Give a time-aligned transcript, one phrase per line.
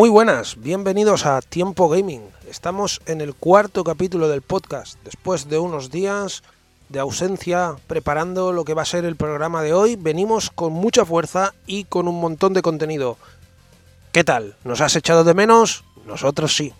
[0.00, 2.22] Muy buenas, bienvenidos a Tiempo Gaming.
[2.48, 6.42] Estamos en el cuarto capítulo del podcast, después de unos días
[6.88, 9.96] de ausencia preparando lo que va a ser el programa de hoy.
[9.96, 13.18] Venimos con mucha fuerza y con un montón de contenido.
[14.10, 14.56] ¿Qué tal?
[14.64, 15.84] ¿Nos has echado de menos?
[16.06, 16.72] Nosotros sí.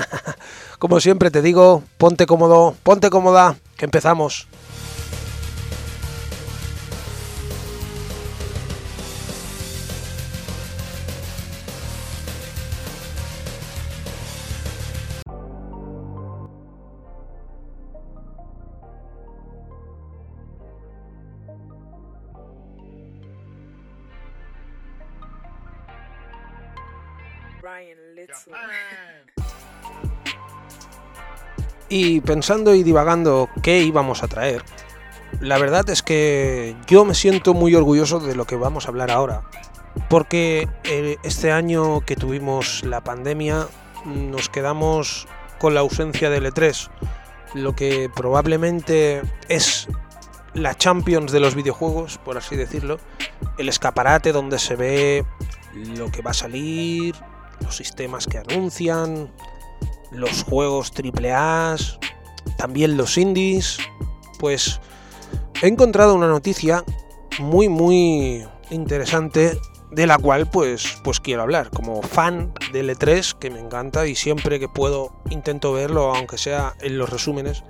[0.78, 4.48] Como siempre te digo, ponte cómodo, ponte cómoda, que empezamos.
[31.88, 34.62] Y pensando y divagando qué íbamos a traer,
[35.40, 39.10] la verdad es que yo me siento muy orgulloso de lo que vamos a hablar
[39.10, 39.42] ahora.
[40.08, 43.66] Porque eh, este año que tuvimos la pandemia
[44.04, 45.26] nos quedamos
[45.58, 46.88] con la ausencia del E3,
[47.54, 49.88] lo que probablemente es
[50.54, 52.98] la Champions de los videojuegos, por así decirlo,
[53.58, 55.24] el escaparate donde se ve
[55.74, 57.14] lo que va a salir,
[57.62, 59.30] los sistemas que anuncian,
[60.10, 61.76] los juegos AAA,
[62.56, 63.78] también los indies,
[64.38, 64.80] pues
[65.62, 66.84] he encontrado una noticia
[67.38, 69.58] muy muy interesante
[69.90, 74.14] de la cual pues pues quiero hablar como fan del E3 que me encanta y
[74.14, 77.64] siempre que puedo intento verlo aunque sea en los resúmenes.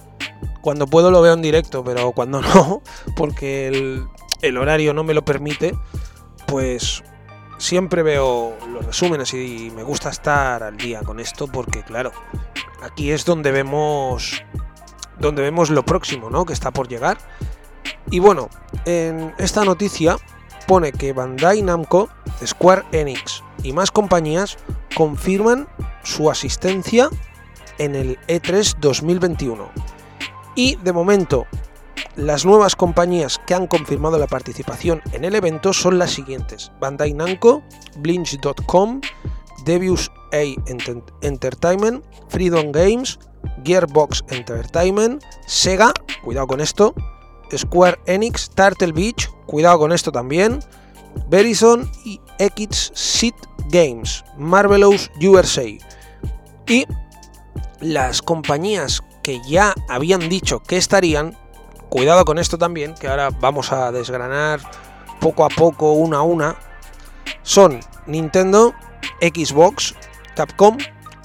[0.60, 2.82] Cuando puedo lo veo en directo pero cuando no
[3.16, 4.06] porque el,
[4.42, 5.74] el horario no me lo permite
[6.46, 7.04] pues
[7.58, 12.12] siempre veo los resúmenes y me gusta estar al día con esto porque claro,
[12.82, 14.42] aquí es donde vemos
[15.18, 16.46] donde vemos lo próximo, ¿no?
[16.46, 17.18] que está por llegar.
[18.10, 18.48] Y bueno,
[18.84, 20.16] en esta noticia
[20.66, 22.08] pone que Bandai Namco,
[22.44, 24.56] Square Enix y más compañías
[24.94, 25.68] confirman
[26.04, 27.10] su asistencia
[27.78, 29.68] en el E3 2021.
[30.54, 31.46] Y de momento
[32.18, 37.14] las nuevas compañías que han confirmado la participación en el evento son las siguientes: Bandai
[37.14, 37.62] Namco,
[37.98, 39.00] Blinch.com,
[39.64, 40.42] Devious A
[41.22, 43.20] Entertainment, Freedom Games,
[43.64, 45.92] Gearbox Entertainment, Sega,
[46.24, 46.92] cuidado con esto,
[47.56, 50.58] Square Enix, Turtle Beach, cuidado con esto también,
[51.28, 53.34] Verizon y X Seed
[53.70, 55.68] Games, Marvelous USA.
[56.66, 56.84] Y
[57.80, 61.36] las compañías que ya habían dicho que estarían
[61.88, 64.60] Cuidado con esto también, que ahora vamos a desgranar
[65.20, 66.56] poco a poco, una a una.
[67.42, 68.74] Son Nintendo,
[69.20, 69.94] Xbox,
[70.36, 70.76] Capcom,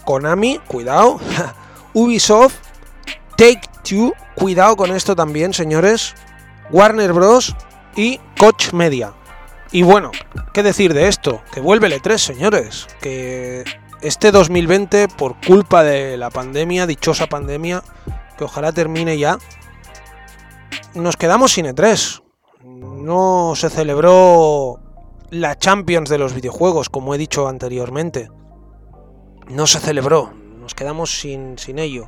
[0.06, 1.20] Konami, cuidado,
[1.94, 2.56] Ubisoft,
[3.38, 6.16] Take Two, cuidado con esto también, señores,
[6.72, 7.56] Warner Bros.
[7.96, 9.14] y Koch Media.
[9.72, 10.12] Y bueno,
[10.54, 11.42] ¿qué decir de esto?
[11.52, 12.88] Que vuelve el E3, señores.
[13.02, 13.64] Que
[14.02, 17.84] este 2020, por culpa de la pandemia, dichosa pandemia,
[18.38, 19.40] que ojalá termine ya,
[20.96, 22.22] nos quedamos sin E3.
[22.64, 24.80] No se celebró
[25.30, 28.30] la Champions de los videojuegos, como he dicho anteriormente.
[29.50, 32.08] No se celebró, nos quedamos sin, sin ello.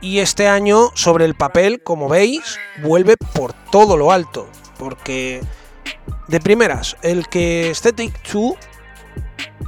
[0.00, 4.46] Y este año, sobre el papel, como veis, vuelve por todo lo alto.
[4.78, 5.40] Porque,
[6.28, 8.12] de primeras, el que esté 2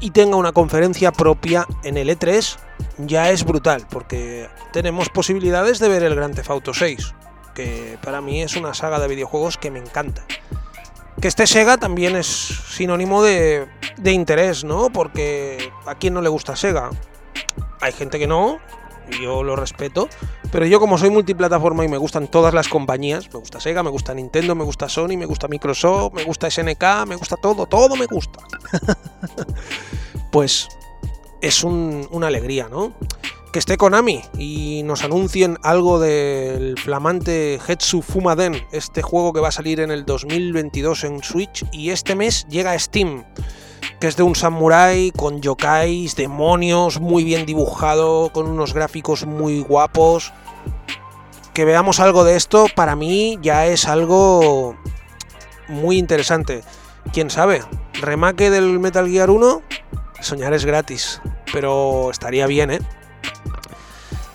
[0.00, 2.58] y tenga una conferencia propia en el E3
[2.98, 7.14] ya es brutal, porque tenemos posibilidades de ver el Grand Theft Auto 6
[7.54, 10.24] que para mí es una saga de videojuegos que me encanta.
[11.20, 13.66] Que este Sega también es sinónimo de,
[13.98, 14.90] de interés, ¿no?
[14.90, 16.90] Porque a quien no le gusta Sega.
[17.80, 18.58] Hay gente que no,
[19.10, 20.08] y yo lo respeto,
[20.52, 23.90] pero yo como soy multiplataforma y me gustan todas las compañías, me gusta Sega, me
[23.90, 27.96] gusta Nintendo, me gusta Sony, me gusta Microsoft, me gusta SNK, me gusta todo, todo
[27.96, 28.40] me gusta.
[30.32, 30.68] pues
[31.40, 32.92] es una alegría, ¿no?
[33.52, 39.48] Que esté Konami y nos anuncien algo del flamante Hetsu Fumaden, este juego que va
[39.48, 43.24] a salir en el 2022 en Switch y este mes llega a Steam,
[43.98, 49.60] que es de un samurai con yokais, demonios, muy bien dibujado, con unos gráficos muy
[49.60, 50.32] guapos.
[51.52, 54.76] Que veamos algo de esto para mí ya es algo
[55.68, 56.62] muy interesante.
[57.12, 57.62] Quién sabe,
[58.00, 59.62] remake del Metal Gear 1,
[60.20, 61.20] soñar es gratis,
[61.52, 62.80] pero estaría bien, ¿eh?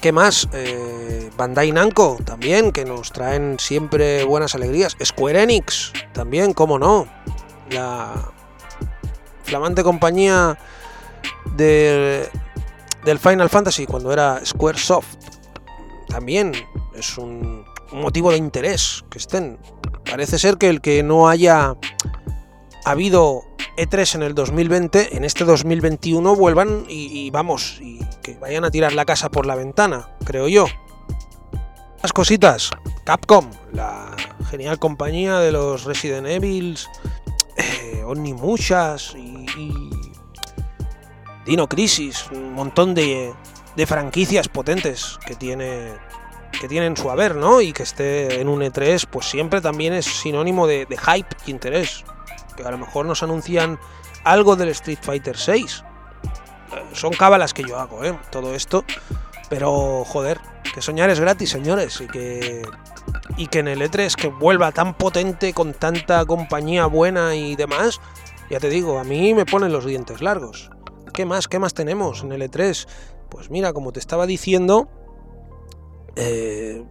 [0.01, 0.47] ¿Qué más?
[0.53, 4.95] Eh, Bandai Namco también, que nos traen siempre buenas alegrías.
[5.03, 7.07] Square Enix también, cómo no.
[7.71, 8.31] La
[9.43, 10.57] flamante compañía
[11.55, 12.29] de,
[13.03, 15.15] del Final Fantasy cuando era Squaresoft.
[16.07, 16.53] También
[16.93, 19.57] es un, motivo de interés que estén.
[20.09, 21.75] Parece ser que el que no haya
[22.83, 23.43] habido
[23.77, 28.93] E3 en el 2020, en este 2021 vuelvan y, vamos, y que vayan a tirar
[28.93, 30.65] la casa por la ventana, creo yo.
[32.01, 32.71] Más cositas.
[33.03, 34.15] Capcom, la
[34.49, 36.75] genial compañía de los Resident Evil,
[37.57, 38.03] eh,
[39.15, 39.89] y,
[41.45, 43.31] Dino Crisis, un montón de,
[43.75, 45.93] de franquicias potentes que tiene
[46.59, 47.61] que tienen su haber, ¿no?
[47.61, 52.05] Y que esté en un E3, pues siempre también es sinónimo de, hype y interés.
[52.55, 53.77] Que a lo mejor nos anuncian
[54.23, 55.83] algo del Street Fighter 6.
[56.93, 58.17] Son cábalas que yo hago, ¿eh?
[58.31, 58.83] Todo esto.
[59.49, 60.39] Pero, joder,
[60.73, 62.01] que soñar es gratis, señores.
[62.01, 62.63] Y que,
[63.37, 67.99] y que en el E3 que vuelva tan potente, con tanta compañía buena y demás,
[68.49, 70.69] ya te digo, a mí me ponen los dientes largos.
[71.13, 71.47] ¿Qué más?
[71.47, 72.87] ¿Qué más tenemos en el E3?
[73.29, 74.89] Pues mira, como te estaba diciendo,
[76.15, 76.83] eh,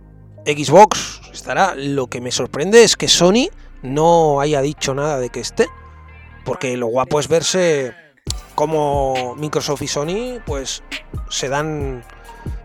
[0.47, 1.75] Xbox estará.
[1.75, 3.49] Lo que me sorprende es que Sony
[3.83, 5.69] no haya dicho nada de que esté.
[6.45, 7.95] Porque lo guapo es verse
[8.55, 10.83] como Microsoft y Sony pues
[11.29, 12.05] se dan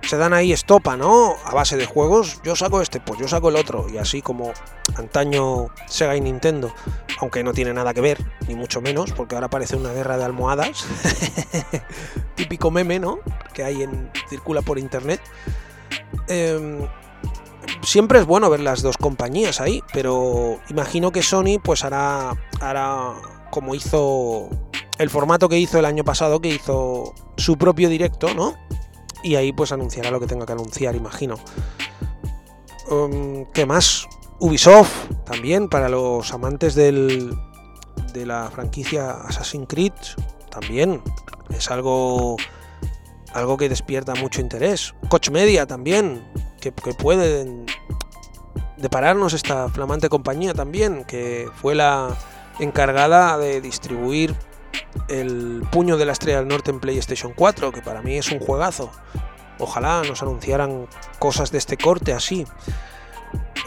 [0.01, 1.35] se dan ahí estopa, ¿no?
[1.45, 4.51] A base de juegos, yo saco este, pues yo saco el otro y así como
[4.95, 6.73] antaño Sega y Nintendo,
[7.19, 10.23] aunque no tiene nada que ver, ni mucho menos, porque ahora parece una guerra de
[10.23, 10.85] almohadas.
[12.35, 13.19] Típico meme, ¿no?
[13.53, 15.21] Que hay en circula por internet.
[16.27, 16.87] Em,
[17.83, 23.13] siempre es bueno ver las dos compañías ahí, pero imagino que Sony pues hará, hará
[23.49, 24.49] como hizo
[24.97, 28.55] el formato que hizo el año pasado, que hizo su propio directo, ¿no?
[29.23, 31.35] Y ahí pues anunciará lo que tenga que anunciar, imagino.
[32.89, 34.07] Em, ¿Qué más?
[34.39, 37.37] Ubisoft también, para los amantes del,
[38.13, 39.93] de la franquicia Assassin's Creed,
[40.49, 41.01] también
[41.49, 42.37] es algo
[43.33, 44.93] algo que despierta mucho interés.
[45.09, 46.23] Coach Media también,
[46.59, 47.65] que, puede
[48.77, 52.15] depararnos esta flamante compañía también, que fue la
[52.59, 54.35] encargada de distribuir
[55.07, 58.39] el puño de la estrella del norte en PlayStation 4, que para mí es un
[58.39, 58.91] juegazo.
[59.59, 60.87] Ojalá nos anunciaran
[61.19, 62.45] cosas de este corte así.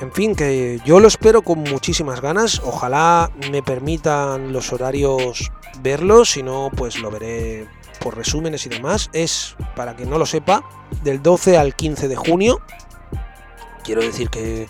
[0.01, 2.61] En fin, que yo lo espero con muchísimas ganas.
[2.65, 7.69] Ojalá me permitan los horarios verlo, si no, pues lo veré
[8.01, 10.65] por resúmenes y demás, es, para que no lo sepa,
[11.05, 12.61] del 12 al 15 de junio.
[13.85, 14.69] Quiero decir que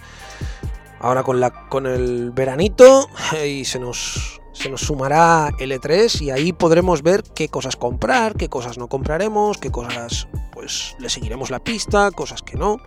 [1.02, 3.08] ahora con, la, con el veranito
[3.44, 8.36] y se nos, se nos sumará el E3 y ahí podremos ver qué cosas comprar,
[8.36, 12.78] qué cosas no compraremos, qué cosas pues le seguiremos la pista, cosas que no.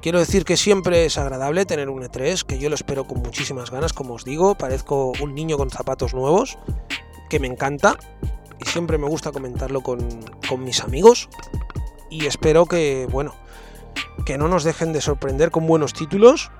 [0.00, 3.70] Quiero decir que siempre es agradable tener un E3, que yo lo espero con muchísimas
[3.70, 6.58] ganas, como os digo, parezco un niño con zapatos nuevos,
[7.28, 7.96] que me encanta
[8.58, 10.06] y siempre me gusta comentarlo con,
[10.58, 11.28] mis amigos
[12.10, 13.34] y espero que, bueno,
[14.24, 16.50] que no nos dejen de sorprender con buenos títulos,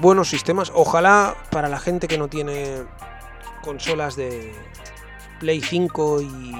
[0.00, 0.72] buenos sistemas.
[0.74, 2.84] Ojalá para la gente que no tiene
[3.62, 4.54] consolas de
[5.40, 6.56] Play 5 y,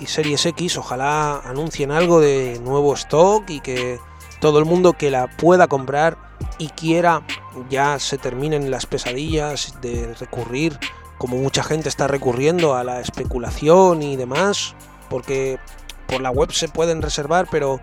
[0.00, 3.98] y, Series X, ojalá anuncien algo de nuevo stock y que
[4.40, 6.18] todo el mundo que la pueda comprar
[6.58, 7.22] y quiera
[7.70, 10.78] ya se terminen las pesadillas de recurrir
[11.22, 14.74] como mucha gente está recurriendo a la especulación y demás,
[15.08, 15.60] porque
[16.08, 17.80] por la web se pueden reservar, pero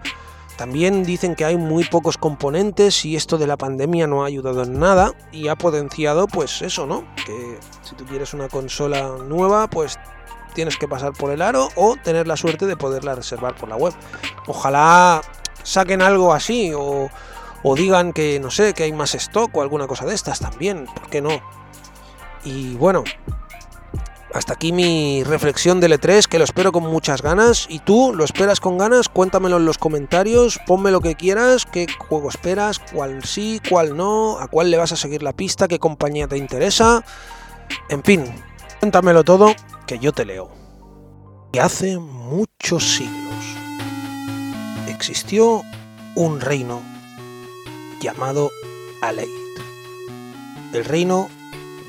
[0.60, 4.64] también dicen que hay muy pocos componentes y esto de la pandemia no ha ayudado
[4.64, 7.06] en nada y ha potenciado pues eso, ¿no?
[7.26, 9.98] Que si tú quieres una consola nueva, pues
[10.54, 13.78] tienes que pasar por el aro o tener la suerte de poderla reservar por la
[13.78, 13.94] web.
[14.48, 15.22] Ojalá
[15.64, 17.10] saquen algo así o,
[17.78, 21.10] digan que no sé, que hay más stock o alguna cosa de estas también, ¿por
[21.10, 21.40] qué no?
[22.44, 23.06] Y bueno,
[24.34, 27.66] hasta aquí mi reflexión del E3, que lo espero con muchas ganas.
[27.70, 29.10] ¿Y tú lo esperas con ganas?
[29.10, 34.40] Cuéntamelo en los comentarios, ponme lo que quieras, qué juego esperas, cuál sí, cuál no,
[34.40, 37.04] a cuál le vas a seguir la pista, qué compañía te interesa.
[37.90, 38.26] En fin,
[38.80, 39.54] cuéntamelo todo,
[39.88, 40.52] que yo te leo.
[41.52, 43.30] Y hace muchos siglos
[44.88, 45.64] existió
[46.16, 46.82] un reino
[48.02, 48.52] llamado
[49.02, 49.30] Aleid.
[50.74, 51.30] El reino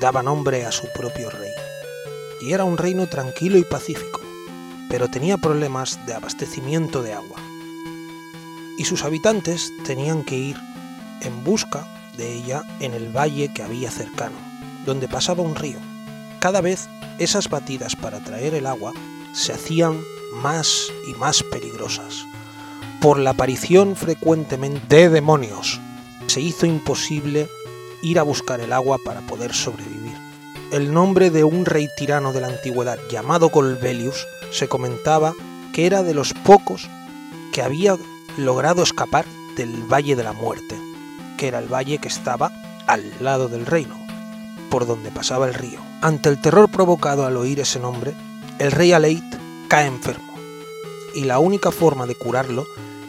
[0.00, 1.59] daba nombre a su propio rey.
[2.40, 4.20] Y era un reino tranquilo y pacífico,
[4.88, 7.38] pero tenía problemas de abastecimiento de agua.
[8.78, 10.56] Y sus habitantes tenían que ir
[11.22, 14.36] en busca de ella en el valle que había cercano,
[14.86, 15.78] donde pasaba un río.
[16.40, 18.94] Cada vez esas batidas para traer el agua
[19.32, 20.00] se hacían
[20.34, 22.24] más y más peligrosas.
[23.00, 25.80] Por la aparición frecuentemente de demonios,
[26.26, 27.48] se hizo imposible
[28.02, 29.99] ir a buscar el agua para poder sobrevivir.
[30.70, 35.32] El nombre de un rey tirano de la antigüedad llamado Colbelius se comentaba
[35.72, 36.88] que era de los pocos
[37.52, 37.96] que había
[38.36, 39.24] logrado escapar
[39.56, 40.78] del Valle de la Muerte,
[41.38, 42.52] que era el valle que estaba
[42.86, 43.96] al lado del reino,
[44.70, 45.80] por donde pasaba el río.
[46.02, 48.14] Ante el terror provocado al oír ese nombre,
[48.60, 49.24] el rey Aleit
[49.66, 50.34] cae enfermo,
[51.16, 52.64] y la única forma de curarlo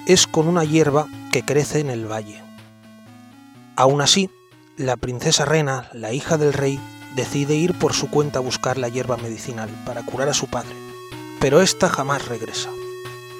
[0.08, 2.42] es con una hierba que crece en el valle.
[3.76, 4.32] Aún así,
[4.78, 6.80] la princesa Rena, la hija del rey,
[7.16, 10.76] decide ir por su cuenta a buscar la hierba medicinal para curar a su padre,
[11.40, 12.70] pero ésta jamás regresa.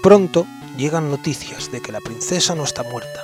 [0.02, 0.46] Pronto
[0.78, 3.22] llegan noticias de que la princesa no está muerta,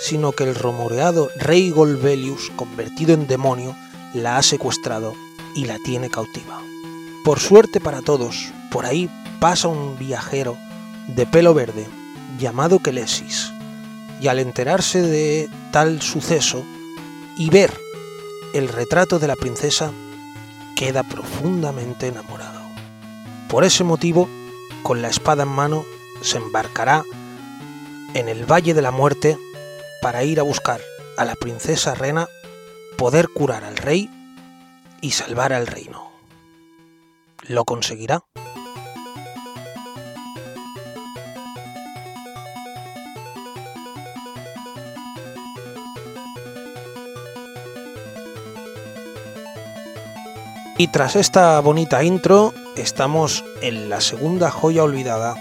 [0.00, 3.76] sino que el rumoreado rey Golbelius, convertido en demonio,
[4.14, 5.14] la ha secuestrado
[5.54, 6.62] y la tiene cautiva.
[7.24, 10.56] Por suerte para todos, por ahí pasa un viajero
[11.08, 11.86] de pelo verde
[12.38, 13.52] llamado Kelesis,
[14.20, 16.64] y al enterarse de tal suceso
[17.36, 17.72] y ver
[18.54, 19.92] el retrato de la princesa,
[20.76, 22.60] queda profundamente enamorado.
[23.48, 24.28] Por ese motivo,
[24.82, 25.84] con la espada en mano,
[26.20, 27.04] se embarcará
[28.14, 29.38] en el Valle de la Muerte
[30.02, 30.80] para ir a buscar
[31.16, 32.28] a la princesa Rena,
[32.96, 34.08] poder curar al rey
[35.00, 36.10] y salvar al reino.
[37.48, 38.24] ¿Lo conseguirá?
[50.80, 55.34] Y tras esta bonita intro, estamos en la segunda joya olvidada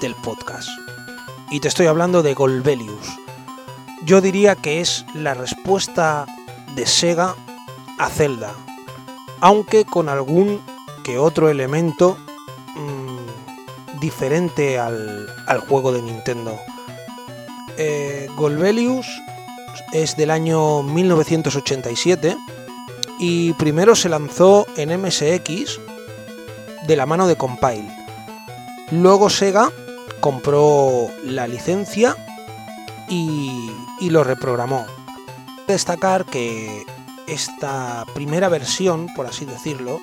[0.00, 0.68] del podcast.
[1.52, 3.16] Y te estoy hablando de Golbelius.
[4.02, 6.26] Yo diría que es la respuesta
[6.74, 7.36] de Sega
[7.96, 8.52] a Zelda,
[9.40, 10.60] aunque con algún
[11.04, 12.18] que otro elemento
[12.74, 16.58] mmm, diferente al, al, juego de Nintendo.
[17.76, 19.06] Eh, Golbelius
[19.92, 22.36] es del año 1987
[23.20, 25.78] y primero se lanzó en MSX
[26.86, 27.94] de la mano de Compile.
[28.90, 29.70] Luego Sega
[30.20, 32.16] compró la licencia
[33.10, 34.86] y, y lo reprogramó.
[35.68, 36.84] Destacar que
[37.26, 40.00] esta primera versión, por así decirlo,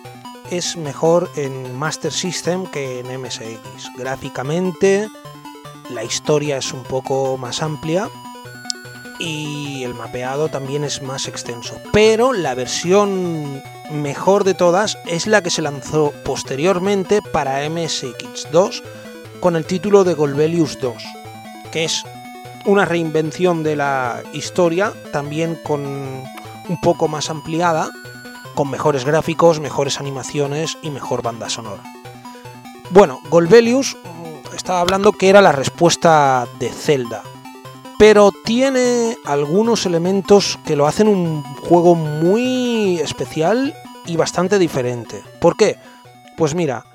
[0.52, 3.92] es mejor en Master System que en MSX.
[3.98, 5.10] Gráficamente,
[5.90, 8.10] la historia es un poco más amplia
[9.20, 11.80] y el mapeado también es más extenso.
[11.94, 18.84] Pero la versión mejor de todas es la que se lanzó posteriormente para MSX2
[19.40, 21.04] con el título de Golbelius 2,
[21.72, 22.04] que es
[22.66, 27.90] una reinvención de la historia, también con un poco más ampliada,
[28.56, 31.84] con mejores gráficos, mejores animaciones y mejor banda sonora.
[32.90, 37.24] Bueno, Golbelius mm, estaba hablando que era la respuesta de Zelda,
[37.98, 43.74] pero tiene algunos elementos que lo hacen un juego muy especial
[44.06, 45.22] y bastante diferente.
[45.40, 45.78] ¿Por qué?
[46.38, 46.86] Pues mira,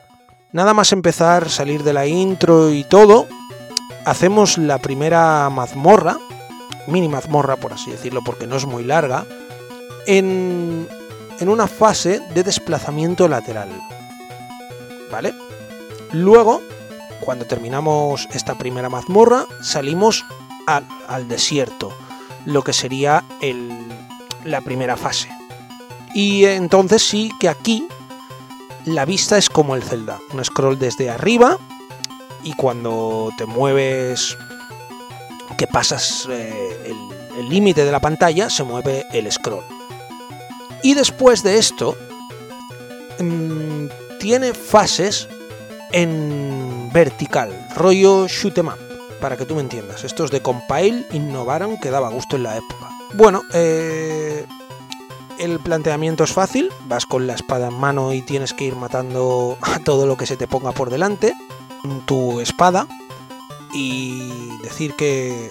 [0.52, 3.26] nada más empezar, salir de la intro y todo,
[4.04, 6.18] hacemos la primera mazmorra,
[6.86, 9.24] mini mazmorra por así decirlo, porque no es muy larga,
[10.06, 10.88] en,
[11.40, 13.68] en una fase de desplazamiento lateral.
[15.10, 15.34] ¿Vale?
[16.12, 16.62] Luego,
[17.20, 20.24] cuando terminamos esta primera mazmorra, salimos
[20.66, 21.92] al, desierto,
[22.44, 23.70] lo que sería el,
[24.44, 25.28] la primera fase.
[26.14, 27.86] Y entonces sí que aquí
[28.84, 31.58] la vista es como el Zelda, un scroll desde arriba
[32.42, 34.36] y cuando te mueves,
[35.56, 36.94] que pasas eh,
[37.38, 39.64] el límite de la pantalla, se mueve el scroll.
[40.82, 41.96] Y después de esto,
[43.20, 43.86] mmm,
[44.18, 45.28] tiene fases
[45.92, 48.81] en vertical, rollo shoot em up
[49.22, 50.02] para que tú me entiendas.
[50.02, 52.90] Estos de Compile innovaron que daba gusto en la época.
[53.14, 54.44] Bueno, eh,
[55.38, 59.56] el planteamiento es fácil, vas con la espada en mano y tienes que ir matando
[59.62, 61.34] a todo lo que se te ponga por delante.
[62.04, 62.88] Tu espada
[63.72, 64.28] y
[64.62, 65.48] decir que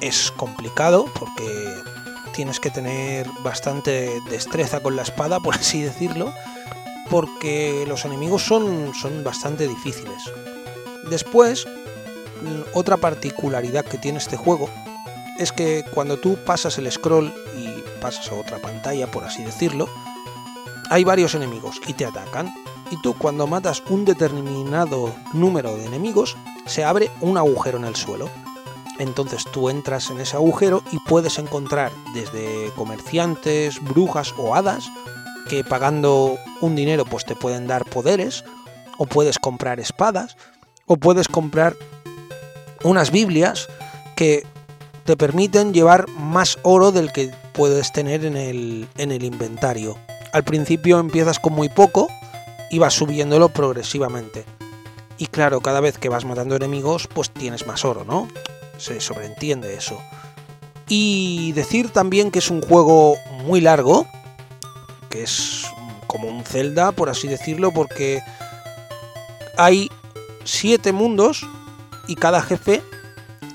[0.00, 1.74] es complicado porque
[2.32, 6.32] tienes que tener bastante destreza con la espada, por así decirlo,
[7.10, 10.22] porque los enemigos son, son bastante difíciles.
[11.10, 11.66] Después,
[12.74, 14.68] otra particularidad que tiene este juego
[15.38, 19.88] es que cuando tú pasas el scroll y pasas a otra pantalla, por así decirlo,
[20.90, 22.52] hay varios enemigos y te atacan.
[22.90, 27.96] Y tú cuando matas un determinado número de enemigos, se abre un agujero en el
[27.96, 28.28] suelo.
[28.98, 34.90] Entonces tú entras en ese agujero y puedes encontrar desde comerciantes, brujas o hadas,
[35.48, 38.44] que pagando un dinero pues te pueden dar poderes,
[38.98, 40.36] o puedes comprar espadas,
[40.86, 41.76] o puedes comprar
[42.82, 43.68] unas Biblias
[44.16, 44.44] que
[45.04, 49.96] te permiten llevar más oro del que puedes tener en el, en el inventario.
[50.32, 52.08] Al principio empiezas con muy poco
[52.70, 54.44] y vas subiéndolo progresivamente.
[55.16, 58.28] Y claro, cada vez que vas matando enemigos, pues tienes más oro, ¿no?
[58.76, 59.98] Se sobreentiende eso.
[60.88, 64.06] Y decir también que es un juego muy largo,
[65.10, 65.64] que es
[66.06, 68.20] como un Zelda, por así decirlo, porque
[69.56, 69.90] hay
[70.44, 71.46] siete mundos
[72.08, 72.82] y cada jefe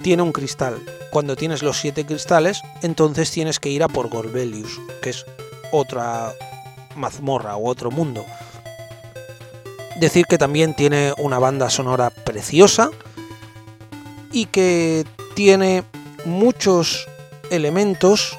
[0.02, 0.82] tiene un cristal.
[1.12, 5.26] Cuando tienes los siete cristales, entonces tienes que ir a por Gorbelius, que es
[5.72, 6.34] otra
[6.96, 8.26] mazmorra o otro mundo.
[10.00, 12.90] Decir que también tiene una banda sonora preciosa
[14.32, 15.06] y que
[15.36, 15.84] tiene
[16.26, 17.08] muchos
[17.52, 18.38] elementos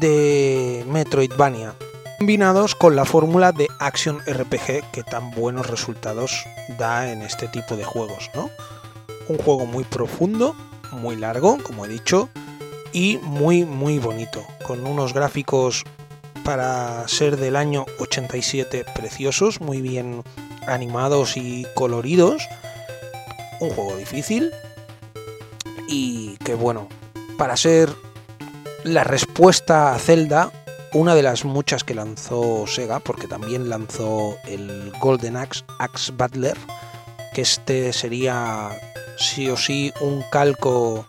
[0.00, 1.74] de Metroidvania
[2.18, 6.44] combinados con la fórmula de Action RPG que tan buenos resultados
[6.76, 8.50] da en este tipo de juegos, ¿no?
[9.28, 10.54] Un juego muy profundo,
[10.92, 12.28] muy largo, como he dicho,
[12.92, 15.84] y muy muy bonito, con unos gráficos
[16.44, 20.22] para ser del año 87 preciosos, muy bien
[20.66, 22.48] animados y coloridos.
[23.60, 24.50] Un juego difícil
[25.88, 26.88] y que bueno,
[27.36, 27.90] para ser
[28.84, 30.50] la respuesta a Zelda,
[30.92, 36.56] una de las muchas que lanzó Sega, porque también lanzó el Golden Axe Axe Butler,
[37.34, 38.70] que este sería
[39.18, 41.04] sí o sí un calco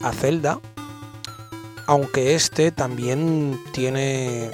[0.00, 0.60] a Zelda,
[1.86, 4.50] aunque este también tiene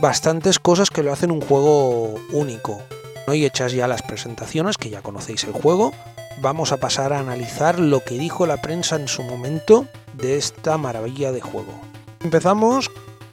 [0.00, 2.82] bastantes cosas que lo hacen un juego único.
[3.26, 3.34] ¿no?
[3.34, 5.92] Y hechas ya las presentaciones, que ya conocéis el juego,
[6.40, 10.76] vamos a pasar a analizar lo que dijo la prensa en su momento de esta
[10.78, 11.80] maravilla de juego.
[12.22, 12.90] Empezamos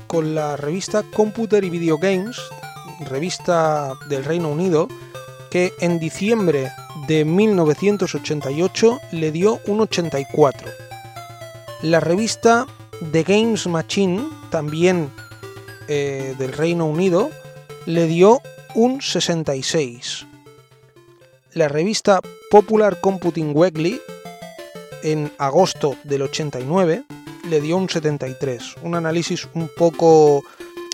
[0.07, 2.37] con la revista Computer y Video Games,
[3.09, 4.87] revista del Reino Unido,
[5.49, 6.71] que en diciembre
[7.07, 10.69] de 1988 le dio un 84.
[11.81, 12.67] La revista
[13.11, 15.09] The Games Machine, también
[15.87, 17.31] eh, del Reino Unido,
[17.85, 18.41] le dio
[18.75, 20.25] un 66.
[21.53, 22.19] La revista
[22.51, 24.01] Popular Computing Weekly,
[25.03, 27.05] en agosto del 89,
[27.49, 28.75] le dio un 73.
[28.81, 30.43] Un análisis un poco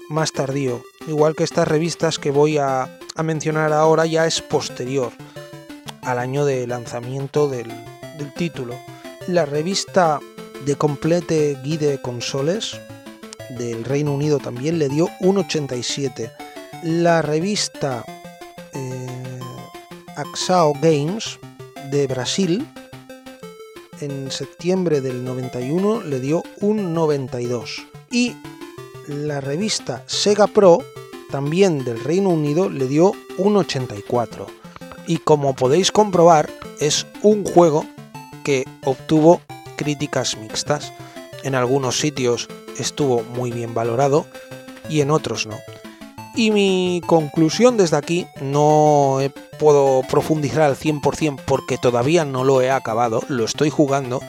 [0.10, 0.84] más tardío.
[1.08, 5.12] Igual que estas revistas que voy a, a mencionar ahora ya es posterior
[6.06, 7.72] al año de lanzamiento del,
[8.36, 8.76] título.
[9.28, 10.20] La revista
[10.66, 12.80] de Complete Guide Consoles
[13.58, 16.32] del Reino Unido también le dio un 87.
[16.84, 18.06] La revista
[18.74, 19.40] eh,
[20.16, 21.40] Axao Games
[21.92, 22.68] de Brasil
[24.00, 27.86] en septiembre del 91 le dio un 92.
[28.12, 28.36] Y
[29.08, 30.80] la revista Sega Pro,
[31.30, 34.63] también del Reino Unido, le dio un 84.
[35.08, 37.86] Y como podéis comprobar, es un juego
[38.44, 39.42] que obtuvo
[39.76, 40.94] críticas mixtas.
[41.44, 44.26] En algunos sitios estuvo muy bien valorado
[44.90, 45.58] y en otros no.
[46.36, 49.20] Y mi conclusión desde aquí, no
[49.60, 54.20] puedo profundizar al 100% porque todavía no lo he acabado, lo estoy jugando.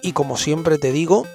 [0.00, 1.26] Y como siempre te digo,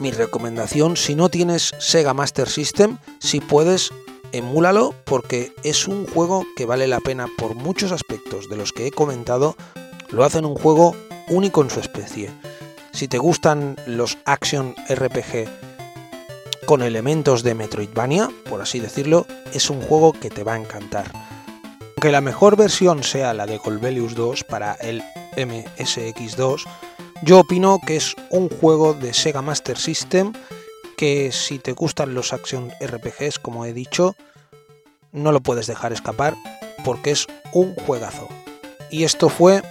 [0.00, 3.90] mi recomendación, si no tienes Sega Master System, si puedes,
[4.38, 8.86] emúlalo porque es un juego que vale la pena por muchos aspectos de los que
[8.86, 9.56] he comentado.
[10.10, 10.94] Lo hacen un juego
[11.28, 12.30] único en su especie.
[12.92, 15.48] Si te gustan los action RPG
[16.66, 21.12] con elementos de Metroidvania, por así decirlo, es un juego que te va a encantar.
[21.96, 25.02] Aunque la mejor versión sea la de Golbelius 2 para el
[25.36, 26.64] MSX2,
[27.22, 30.32] yo opino que es un juego de Sega Master System
[30.96, 34.16] que si te gustan los action RPGs, como he dicho,
[35.12, 36.34] no lo puedes dejar escapar
[36.84, 38.28] porque es un juegazo.
[38.90, 39.62] Y esto fue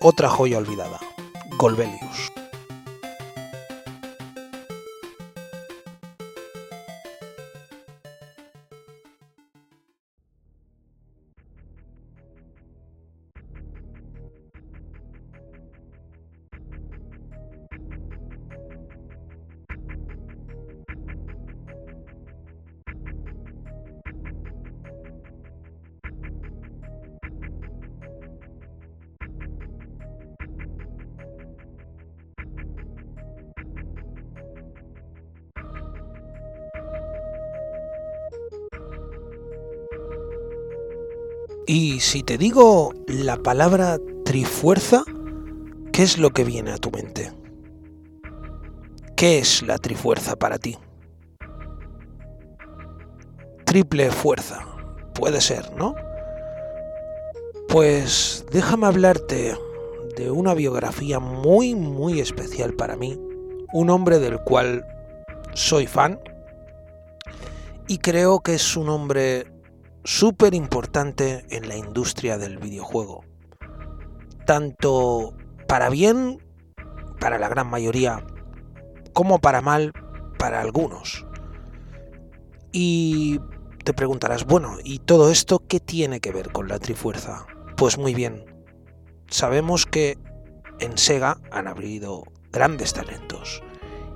[0.00, 1.00] otra joya olvidada,
[1.56, 2.33] Golbelius.
[42.04, 45.04] Si te digo la palabra trifuerza,
[45.90, 47.32] ¿qué es lo que viene a tu mente?
[49.16, 50.76] ¿Qué es la trifuerza para ti?
[53.64, 54.66] Triple fuerza,
[55.14, 55.94] puede ser, ¿no?
[57.68, 59.56] Pues déjame hablarte
[60.16, 63.18] de una biografía muy, muy especial para mí,
[63.72, 64.86] un hombre del cual
[65.54, 66.20] soy fan
[67.88, 69.53] y creo que es un hombre
[70.04, 73.24] súper importante en la industria del videojuego.
[74.46, 75.34] Tanto
[75.66, 76.38] para bien,
[77.18, 78.24] para la gran mayoría,
[79.14, 79.92] como para mal,
[80.38, 81.26] para algunos.
[82.70, 83.40] Y
[83.84, 87.46] te preguntarás, bueno, ¿y todo esto qué tiene que ver con la Trifuerza?
[87.76, 88.44] Pues muy bien,
[89.28, 90.18] sabemos que
[90.80, 93.62] en Sega han habido grandes talentos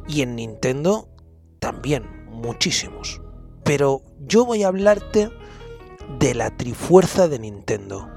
[0.06, 1.08] y en Nintendo
[1.60, 3.22] también muchísimos.
[3.64, 5.30] Pero yo voy a hablarte
[6.18, 8.08] de la Trifuerza de Nintendo,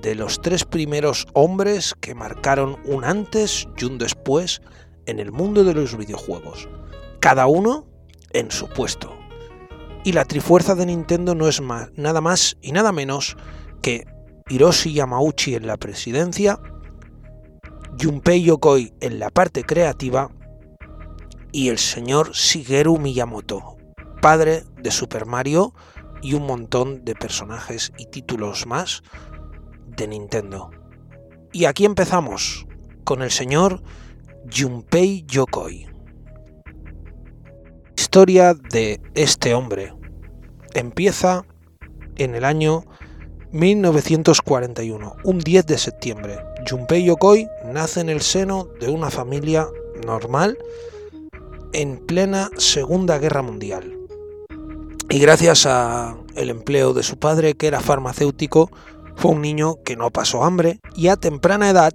[0.00, 4.62] de los tres primeros hombres que marcaron un antes y un después
[5.06, 6.68] en el mundo de los videojuegos,
[7.18, 7.86] cada uno
[8.32, 9.12] en su puesto.
[10.04, 13.36] Y la Trifuerza de Nintendo no es más, nada más y nada menos
[13.82, 14.06] que
[14.48, 16.58] Hiroshi Yamauchi en la presidencia,
[18.00, 20.30] Junpei Yokoi en la parte creativa
[21.52, 23.76] y el señor Shigeru Miyamoto,
[24.22, 25.74] padre de Super Mario
[26.22, 29.02] y un montón de personajes y títulos más
[29.86, 30.70] de Nintendo.
[31.52, 32.66] Y aquí empezamos
[33.04, 33.82] con el señor
[34.54, 35.88] Junpei Yokoi.
[37.96, 39.92] Historia de este hombre
[40.74, 41.44] empieza
[42.16, 42.84] en el año
[43.52, 46.38] 1941, un 10 de septiembre.
[46.68, 49.66] Junpei Yokoi nace en el seno de una familia
[50.06, 50.56] normal
[51.72, 53.99] en plena Segunda Guerra Mundial.
[55.12, 58.70] Y gracias a el empleo de su padre, que era farmacéutico,
[59.16, 61.92] fue un niño que no pasó hambre y a temprana edad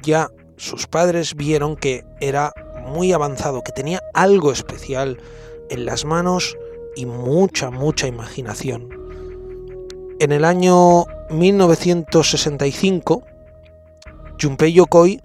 [0.00, 2.52] ya sus padres vieron que era
[2.86, 5.18] muy avanzado, que tenía algo especial
[5.70, 6.56] en las manos
[6.94, 8.90] y mucha, mucha imaginación.
[10.20, 13.24] En el año 1965,
[14.40, 15.20] Junpei Yokoi,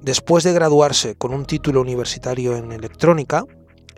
[0.00, 3.44] después de graduarse con un título universitario en electrónica,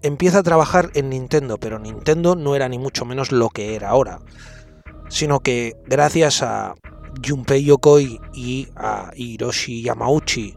[0.06, 3.90] empieza a trabajar en Nintendo, pero Nintendo no era ni mucho menos lo que era
[3.90, 4.20] ahora,
[5.08, 6.74] sino que gracias a
[7.26, 10.56] Junpei Yokoi y a Hiroshi Yamauchi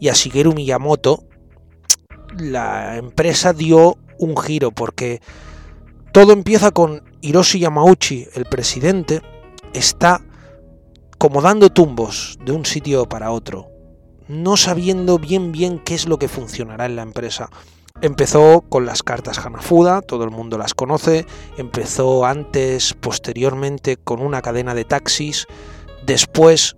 [0.00, 1.24] y a Shigeru Miyamoto,
[2.36, 5.20] la empresa dio un giro porque
[6.12, 9.22] todo empieza con Hiroshi Yamauchi, el presidente,
[9.72, 10.22] está
[11.18, 13.68] como dando tumbos de un sitio para otro,
[14.28, 17.50] no sabiendo bien bien qué es lo que funcionará en la empresa.
[18.00, 24.40] Empezó con las cartas Hanafuda, todo el mundo las conoce, empezó antes, posteriormente con una
[24.40, 25.46] cadena de taxis,
[26.06, 26.76] después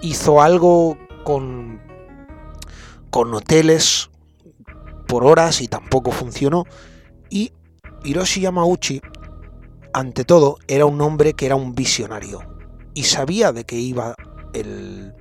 [0.00, 1.80] hizo algo con,
[3.10, 4.10] con hoteles
[5.06, 6.64] por horas y tampoco funcionó,
[7.30, 7.52] y
[8.02, 9.00] Hiroshi Yamauchi,
[9.92, 12.40] ante todo, era un hombre que era un visionario
[12.94, 14.16] y sabía de qué iba
[14.54, 15.14] el,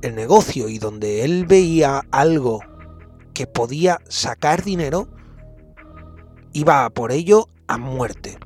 [0.00, 2.60] el negocio y donde él veía algo
[3.38, 5.06] que podía sacar dinero,
[6.52, 8.36] iba por ello a muerte.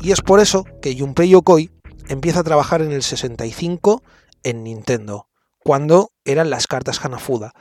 [0.00, 1.72] Y es por eso que Junpei Yokoi
[2.06, 4.04] empieza a trabajar en el 65
[4.44, 5.26] en Nintendo,
[5.64, 7.54] cuando eran las cartas Hanafuda.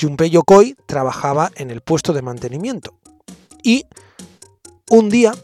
[0.00, 2.98] Junpei Yokoi trabajaba en el puesto de mantenimiento
[3.62, 3.84] y
[4.88, 5.34] un día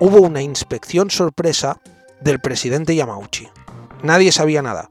[0.00, 1.80] hubo una inspección sorpresa
[2.20, 3.46] del presidente Yamauchi.
[4.02, 4.90] Nadie sabía nada.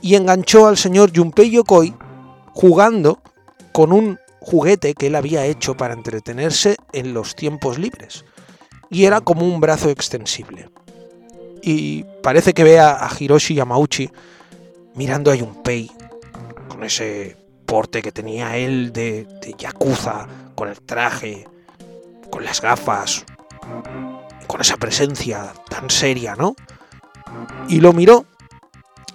[0.00, 1.94] Y enganchó al señor Junpei Yokoi
[2.54, 3.20] jugando
[3.76, 8.24] con un juguete que él había hecho para entretenerse en los tiempos libres.
[8.88, 10.70] Y era como un brazo extensible.
[11.60, 14.10] Y parece que ve a Hiroshi Yamauchi
[14.94, 15.90] mirando a Junpei
[16.68, 17.36] con ese
[17.66, 21.46] porte que tenía él de, de yakuza, con el traje,
[22.30, 23.26] con las gafas,
[24.46, 26.56] con esa presencia tan seria, ¿no?
[27.68, 28.24] Y lo miró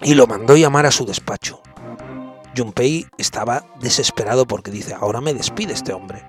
[0.02, 1.60] y lo mandó llamar a su despacho.
[2.56, 6.28] Junpei estaba desesperado porque dice, ahora me despide este hombre.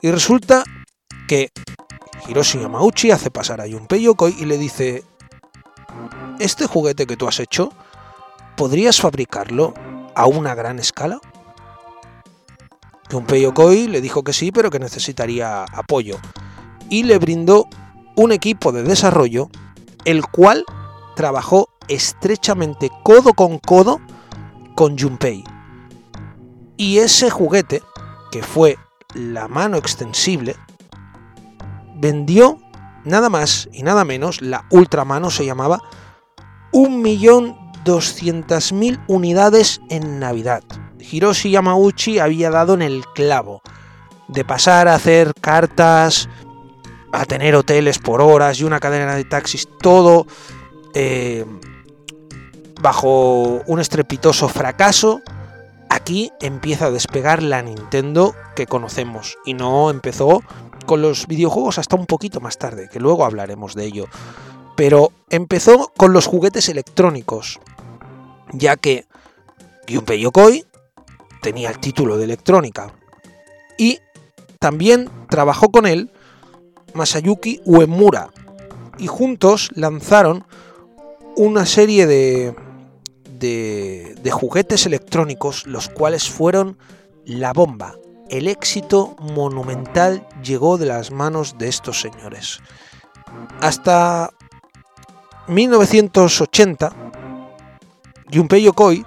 [0.00, 0.64] Y resulta
[1.28, 1.50] que
[2.28, 5.04] Hiroshi Yamauchi hace pasar a Junpei Yokoi y le dice,
[6.38, 7.70] ¿este juguete que tú has hecho,
[8.56, 9.74] podrías fabricarlo
[10.14, 11.20] a una gran escala?
[13.10, 16.18] Junpei Yokoi le dijo que sí, pero que necesitaría apoyo.
[16.88, 17.66] Y le brindó
[18.16, 19.48] un equipo de desarrollo,
[20.04, 20.64] el cual
[21.16, 24.00] trabajó estrechamente codo con codo
[24.74, 25.44] con Junpei.
[26.82, 27.82] Y ese juguete,
[28.32, 28.76] que fue
[29.14, 30.56] la mano extensible,
[31.94, 32.58] vendió
[33.04, 35.80] nada más y nada menos, la ultramano se llamaba,
[36.72, 40.64] 1.200.000 unidades en Navidad.
[40.98, 43.62] Hiroshi Yamauchi había dado en el clavo
[44.26, 46.28] de pasar a hacer cartas,
[47.12, 50.26] a tener hoteles por horas y una cadena de taxis, todo
[50.94, 51.46] eh,
[52.80, 55.22] bajo un estrepitoso fracaso.
[55.92, 60.42] Aquí empieza a despegar la Nintendo que conocemos y no empezó
[60.86, 64.06] con los videojuegos hasta un poquito más tarde, que luego hablaremos de ello.
[64.74, 67.60] Pero empezó con los juguetes electrónicos,
[68.54, 69.04] ya que
[69.86, 70.64] Gunpei Yokoi
[71.42, 72.94] tenía el título de electrónica.
[73.76, 73.98] Y
[74.60, 76.10] también trabajó con él
[76.94, 78.30] Masayuki Uemura
[78.96, 80.46] y juntos lanzaron
[81.36, 82.54] una serie de,
[83.42, 86.78] de, juguetes electrónicos los cuales fueron
[87.24, 87.96] la bomba.
[88.30, 92.60] El éxito monumental llegó de las manos de estos señores.
[93.60, 94.30] Hasta
[95.48, 96.92] 1980,
[98.32, 99.04] Junpei Yokoi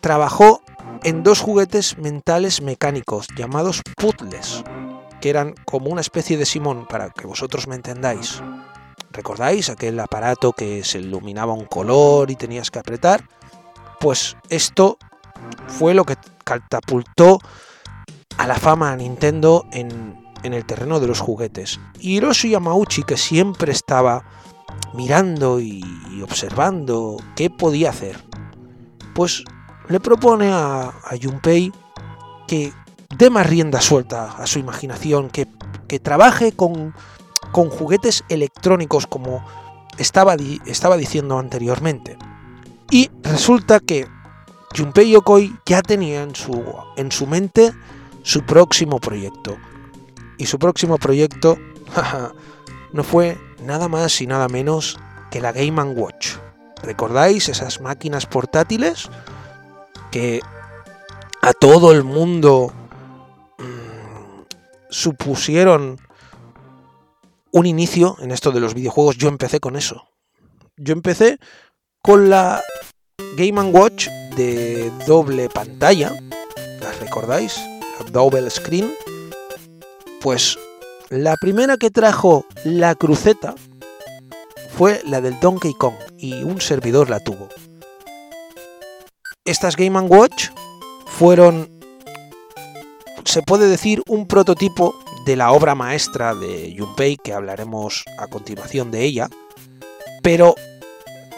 [0.00, 0.62] trabajó
[1.02, 4.64] en dos juguetes mentales mecánicos llamados puzzles,
[5.20, 8.42] que eran como una especie de Simón, para que vosotros me entendáis.
[9.10, 13.24] ¿Recordáis aquel aparato que se iluminaba un color y tenías que apretar?
[14.00, 14.98] Pues esto
[15.68, 17.38] fue lo que catapultó
[18.38, 21.80] a la fama a Nintendo en, en el terreno de los juguetes.
[21.98, 24.24] Y Hiroshi Yamauchi, que siempre estaba
[24.94, 25.82] mirando y
[26.22, 28.22] observando qué podía hacer,
[29.14, 29.44] pues
[29.88, 31.72] le propone a, a Junpei
[32.46, 32.72] que
[33.16, 35.46] dé más rienda suelta a su imaginación, que,
[35.88, 36.94] que trabaje con,
[37.52, 39.44] con, juguetes electrónicos como
[39.98, 42.18] estaba, di, estaba diciendo anteriormente.
[42.90, 44.06] Y resulta que
[44.76, 46.62] Junpei Yokoi ya tenía en su,
[46.96, 47.72] en su mente
[48.22, 49.56] su próximo proyecto.
[50.38, 51.58] Y su próximo proyecto
[52.92, 54.98] no fue nada más y nada menos
[55.30, 56.36] que la Game Watch.
[56.82, 59.08] ¿Recordáis esas máquinas portátiles
[60.10, 60.40] que
[61.42, 62.72] a todo el mundo
[63.58, 64.42] mmm,
[64.90, 65.98] supusieron
[67.50, 69.16] un inicio en esto de los videojuegos?
[69.16, 70.08] Yo empecé con eso.
[70.76, 71.38] Yo empecé
[72.06, 72.62] con la
[73.36, 76.12] Game Watch de doble pantalla.
[76.80, 77.60] ¿Las recordáis?
[78.12, 78.94] Double screen.
[80.20, 80.56] Pues
[81.10, 83.56] la primera que trajo la cruceta
[84.70, 87.48] fue la del Donkey Kong y un servidor la tuvo.
[89.44, 90.50] Estas Game Watch
[91.06, 91.68] fueron,
[93.24, 98.92] se puede decir, un prototipo de la obra maestra de Junpei, que hablaremos a continuación
[98.92, 99.28] de ella,
[100.22, 100.54] pero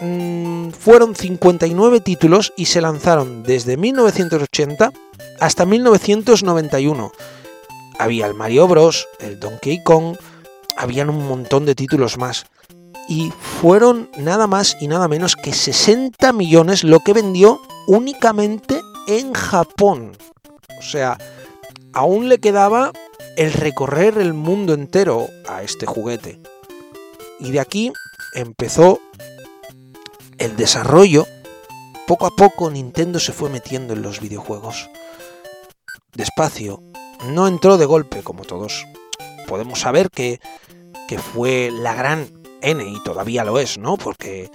[0.01, 4.91] mmm, fueron 59 títulos y se lanzaron desde 1980
[5.39, 7.11] hasta 1991.
[7.97, 10.15] Había el Mario Bros, el Donkey Kong,
[10.77, 12.45] habían un montón de títulos más
[13.09, 19.33] y fueron nada más y nada menos que 60 millones lo que vendió únicamente en
[19.33, 20.11] Japón.
[20.77, 21.17] O sea,
[21.91, 22.91] aún le quedaba
[23.35, 26.39] el recorrer el mundo entero a este juguete.
[27.39, 27.91] Y de aquí
[28.35, 28.99] empezó
[30.39, 31.27] el desarrollo.
[32.07, 34.89] Poco a poco Nintendo se fue metiendo en los videojuegos.
[36.13, 36.81] Despacio.
[37.27, 38.85] No entró de golpe como todos.
[39.47, 40.39] Podemos saber que,
[41.07, 43.97] que fue la gran N y todavía lo es, ¿no?
[43.97, 44.49] Porque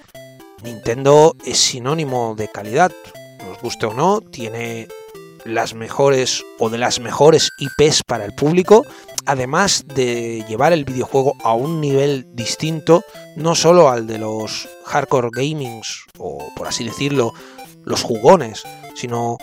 [0.63, 2.91] Nintendo es sinónimo de calidad,
[3.47, 4.89] nos guste o no, tiene
[5.45, 8.85] las mejores o de las mejores IPs para el público,
[9.27, 13.03] además de llevar el videojuego a un nivel distinto,
[13.37, 17.33] no solo al de los hardcore gamings o por así decirlo,
[17.85, 19.39] los jugones, sino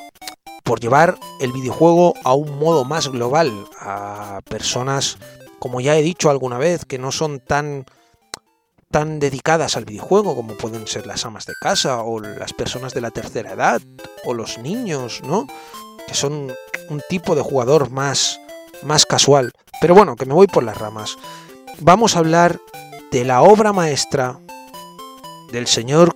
[0.63, 5.17] por llevar el videojuego a un modo más global a personas,
[5.59, 7.85] como ya he dicho alguna vez, que no son tan
[8.91, 12.99] tan dedicadas al videojuego como pueden ser las amas de casa o las personas de
[12.99, 13.81] la tercera edad
[14.25, 15.47] o los niños, ¿no?
[16.07, 16.53] Que son
[16.89, 18.40] un tipo de jugador más,
[18.83, 19.51] más casual.
[19.79, 21.17] Pero bueno, que me voy por las ramas.
[21.79, 22.59] Vamos a hablar
[23.11, 24.39] de la obra maestra
[25.51, 26.15] del señor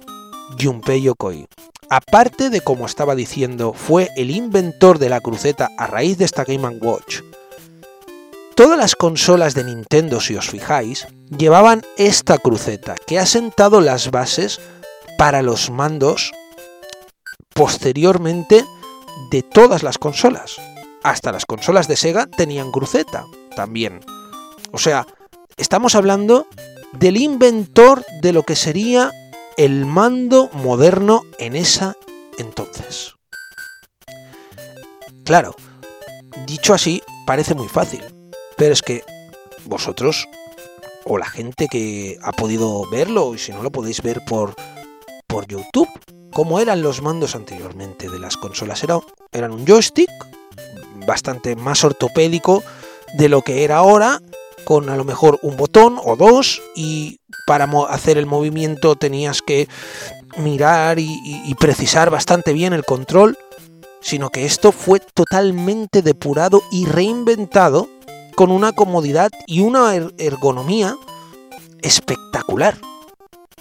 [0.62, 1.48] Junpei Yokoi.
[1.90, 6.44] Aparte de, como estaba diciendo, fue el inventor de la cruceta a raíz de esta
[6.44, 7.22] Game Watch,
[8.56, 14.12] Todas las consolas de Nintendo, si os fijáis, llevaban esta cruceta que ha sentado las
[14.12, 14.62] bases
[15.18, 16.32] para los mandos
[17.54, 18.64] posteriormente
[19.30, 20.56] de todas las consolas.
[21.06, 24.00] Hasta las consolas de Sega tenían cruceta también.
[24.72, 25.06] O sea,
[25.56, 26.48] estamos hablando
[26.94, 29.12] del inventor de lo que sería
[29.56, 31.96] el mando moderno en esa
[32.40, 33.14] entonces.
[35.24, 35.56] Claro,
[36.48, 38.04] dicho así, parece muy fácil,
[38.58, 39.04] pero es que
[39.66, 40.28] vosotros,
[41.04, 44.56] o la gente que ha podido verlo, y si no lo podéis ver por,
[45.28, 45.90] por YouTube,
[46.34, 48.84] cómo eran los mandos anteriormente de las consolas.
[48.84, 49.00] Era,
[49.32, 50.10] eran un joystick
[51.06, 52.64] bastante más ortopédico
[53.18, 54.22] de lo que era ahora,
[54.66, 59.68] con a lo mejor un botón o dos, y para hacer el movimiento tenías que
[60.38, 63.38] mirar y, precisar bastante bien el control,
[64.02, 67.88] sino que esto fue totalmente depurado y reinventado
[68.36, 70.96] con una comodidad y una er-, ergonomía
[71.82, 72.78] espectacular.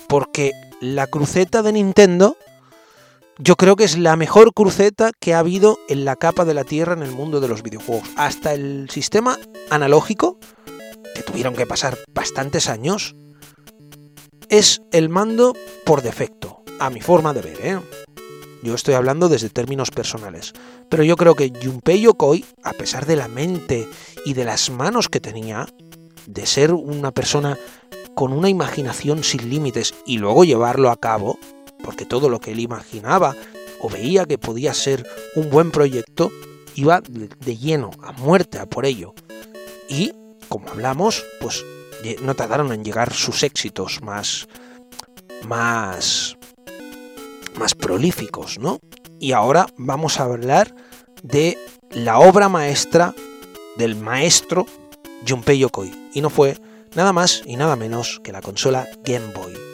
[0.09, 2.37] Porque la cruceta de Nintendo
[3.39, 6.65] yo creo que es la mejor cruceta que ha habido en la capa de la
[6.65, 8.09] Tierra en el mundo de los videojuegos.
[8.17, 9.39] Hasta el sistema
[9.71, 10.39] analógico
[11.15, 13.15] que tuvieron que pasar bastantes años,
[14.49, 17.81] es el mando por defecto, a mi forma de ver, ¿eh?
[18.63, 20.53] Yo estoy hablando desde términos personales.
[20.89, 23.87] Pero yo creo que Junpei Yokoi, a pesar de la mente
[24.25, 25.67] y de las manos que tenía,
[26.27, 27.59] de ser una persona
[28.15, 31.39] con una imaginación sin límites y luego llevarlo a cabo,
[31.85, 33.37] porque todo lo que él imaginaba
[33.81, 36.33] o veía que podía ser un buen proyecto,
[36.75, 39.15] iba de lleno, a muerte, a por ello.
[39.89, 40.13] Y,
[40.49, 41.65] como hablamos, pues
[42.23, 44.49] no tardaron en llegar sus éxitos más,
[45.47, 46.37] más,
[47.59, 48.81] más prolíficos, ¿no?
[49.21, 50.75] Y ahora vamos a hablar
[51.23, 51.59] de
[51.91, 53.15] la obra maestra
[53.77, 54.67] del maestro
[55.29, 56.11] Junpei Yokoi.
[56.15, 56.57] Y no fue
[56.95, 59.74] nada más y nada menos que la consola Game Boy.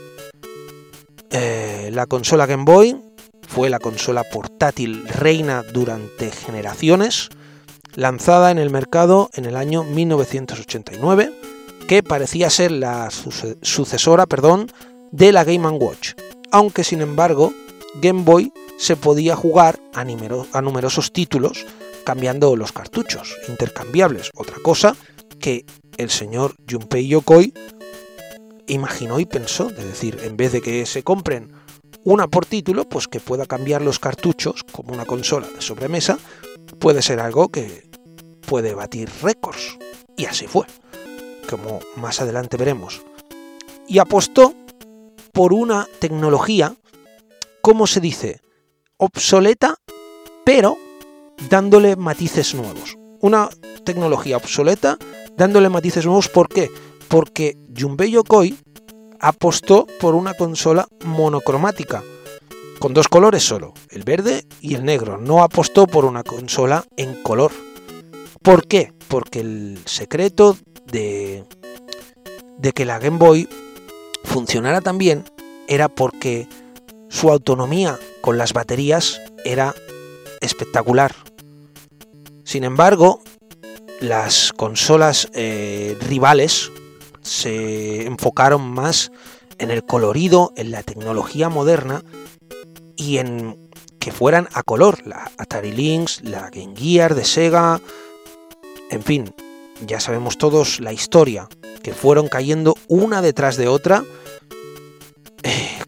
[1.30, 3.00] Eh, la consola Game Boy
[3.46, 7.28] fue la consola portátil reina durante generaciones,
[7.94, 11.32] lanzada en el mercado en el año 1989,
[11.88, 14.70] que parecía ser la sucesora perdón,
[15.12, 16.12] de la Game Watch,
[16.50, 17.52] aunque sin embargo
[18.00, 21.66] Game Boy se podía jugar a, a numerosos títulos
[22.04, 24.96] cambiando los cartuchos intercambiables, otra cosa
[25.38, 25.64] que
[25.96, 27.52] el señor Junpei Yokoi
[28.70, 31.52] imaginó y pensó, es decir, en vez de que se compren
[32.04, 36.18] una por título, pues que pueda cambiar los cartuchos como una consola de sobremesa,
[36.78, 37.88] puede ser algo que
[38.46, 39.78] puede batir récords.
[40.16, 40.66] Y así fue,
[41.48, 43.02] como más adelante veremos.
[43.87, 44.54] Y apostó
[45.33, 46.74] por una tecnología,
[47.61, 48.40] como se dice,
[48.96, 49.76] obsoleta,
[50.44, 50.76] pero
[51.48, 52.96] dándole matices nuevos.
[53.20, 53.48] Una
[53.85, 54.96] tecnología obsoleta,
[55.37, 56.70] dándole matices nuevos, ¿por qué?
[57.11, 58.57] Porque Junpei Yokoi
[59.20, 62.03] apostó por una consola monocromática,
[62.79, 65.18] con dos colores solo, el verde y el negro.
[65.18, 67.53] No apostó por una consola en color.
[68.42, 68.94] ¿Por qué?
[69.09, 71.44] Porque el secreto de,
[72.57, 73.49] de que la Game Boy
[74.25, 75.25] funcionara tan bien
[75.68, 76.49] era porque
[77.09, 79.75] su autonomía con las baterías era
[80.40, 81.14] espectacular.
[82.44, 83.20] Sin embargo,
[84.01, 86.70] las consolas eh, rivales
[87.22, 89.11] se enfocaron más
[89.59, 92.02] en el colorido, en la tecnología moderna
[92.96, 95.06] y en que fueran a color.
[95.06, 97.80] La Atari Lynx, la Game Gear de Sega,
[98.90, 99.35] en fin,
[99.87, 101.48] ya sabemos todos la historia,
[101.83, 104.02] que fueron cayendo una detrás de otra
[105.42, 105.78] eh,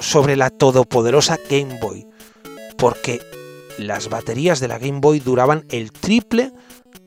[0.00, 2.06] sobre la todopoderosa Game Boy,
[2.76, 3.20] porque
[3.78, 6.52] las baterías de la Game Boy duraban el triple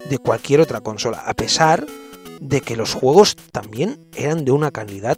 [0.09, 2.06] de cualquier otra consola, a pesar de
[2.61, 5.17] que los juegos también eran de una calidad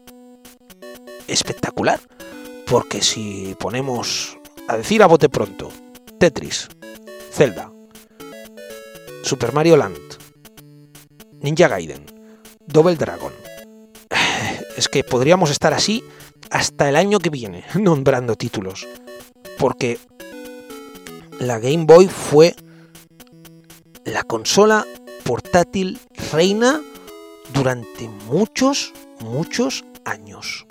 [1.28, 2.00] espectacular.
[2.68, 5.72] Porque si ponemos a decir a bote pronto,
[6.20, 6.70] Tetris,
[7.32, 7.72] Zelda,
[9.24, 9.98] Super Mario Land,
[11.42, 12.06] Ninja Gaiden,
[12.68, 13.34] Double Dragon,
[14.78, 16.04] es que podríamos estar así
[16.52, 18.88] hasta el año que viene nombrando títulos.
[19.58, 19.98] Porque
[21.40, 22.56] la Game Boy fue
[24.06, 24.86] la consola
[25.24, 26.00] portátil
[26.32, 26.82] reina
[27.54, 30.66] durante muchos, muchos años.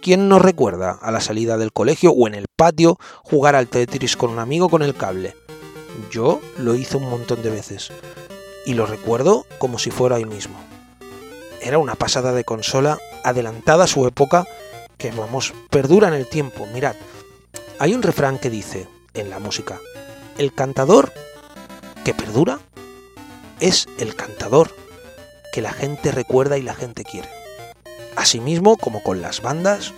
[0.00, 4.16] ¿Quién nos recuerda a la salida del colegio o en el patio jugar al Tetris
[4.16, 5.34] con un amigo con el cable?
[6.10, 7.90] Yo lo hice un montón de veces
[8.66, 10.56] y lo recuerdo como si fuera hoy mismo.
[11.62, 14.46] Era una pasada de consola adelantada a su época
[14.98, 16.66] que, vamos, perdura en el tiempo.
[16.66, 16.96] Mirad,
[17.78, 19.80] hay un refrán que dice en la música,
[20.36, 21.12] el cantador
[22.04, 22.60] que perdura
[23.60, 24.83] es el cantador
[25.54, 27.28] que la gente recuerda y la gente quiere.
[28.16, 29.92] Asimismo como con las bandas,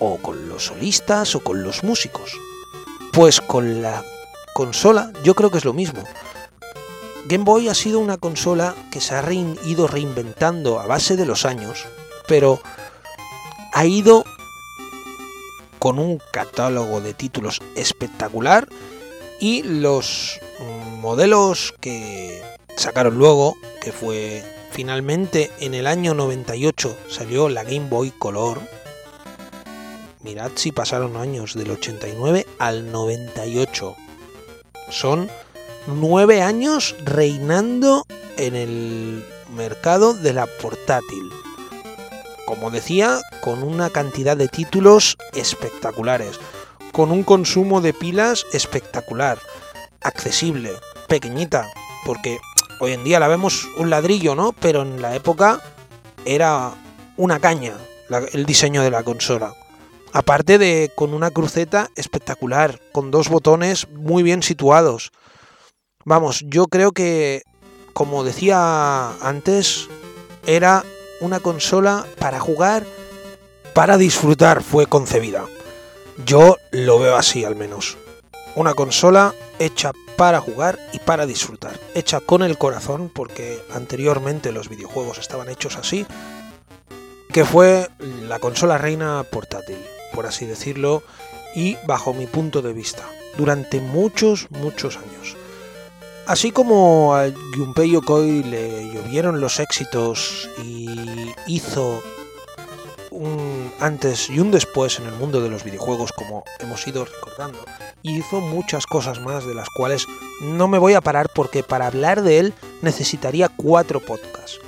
[0.00, 2.32] o con los solistas, o con los músicos.
[3.12, 4.04] Pues con la
[4.54, 6.02] consola yo creo que es lo mismo.
[7.26, 11.44] Game Boy ha sido una consola que se ha ido reinventando a base de los
[11.44, 11.86] años,
[12.26, 12.60] pero
[13.72, 14.24] ha ido
[15.78, 18.66] con un catálogo de títulos espectacular
[19.38, 20.40] y los
[21.00, 22.42] modelos que
[22.76, 28.60] sacaron luego, que fue Finalmente, en el año 98 salió la Game Boy Color.
[30.22, 33.96] Mirad si pasaron años, del 89 al 98.
[34.90, 35.30] Son
[35.86, 38.04] nueve años reinando
[38.36, 41.30] en el mercado de la portátil.
[42.44, 46.38] Como decía, con una cantidad de títulos espectaculares,
[46.92, 49.38] con un consumo de pilas espectacular,
[50.02, 50.72] accesible,
[51.08, 51.66] pequeñita,
[52.04, 52.40] porque
[52.80, 54.52] hoy en día la vemos un ladrillo, ¿no?
[54.52, 55.60] Pero en la época
[56.24, 56.72] era
[57.16, 57.74] una caña
[58.32, 59.54] el diseño de la consola.
[60.12, 65.10] Aparte de con una cruceta espectacular, con dos botones muy bien situados.
[66.04, 67.42] Vamos, yo creo que
[67.96, 69.88] como decía antes,
[70.46, 70.84] era
[71.22, 72.84] una consola para jugar,
[73.72, 75.46] para disfrutar, fue concebida.
[76.26, 77.96] Yo lo veo así al menos.
[78.56, 81.78] Una consola hecha para jugar y para disfrutar.
[81.94, 86.06] Hecha con el corazón, porque anteriormente los videojuegos estaban hechos así.
[87.30, 87.90] Que fue
[88.26, 89.76] la consola reina portátil,
[90.14, 91.02] por así decirlo,
[91.54, 93.02] y bajo mi punto de vista,
[93.36, 95.36] durante muchos, muchos años.
[96.26, 102.02] Así como a Junpei Yokoi le llovieron los éxitos y hizo
[103.16, 107.58] un antes y un después en el mundo de los videojuegos, como hemos ido recordando,
[108.02, 110.06] y hizo muchas cosas más de las cuales
[110.42, 114.60] no me voy a parar porque para hablar de él necesitaría cuatro podcasts.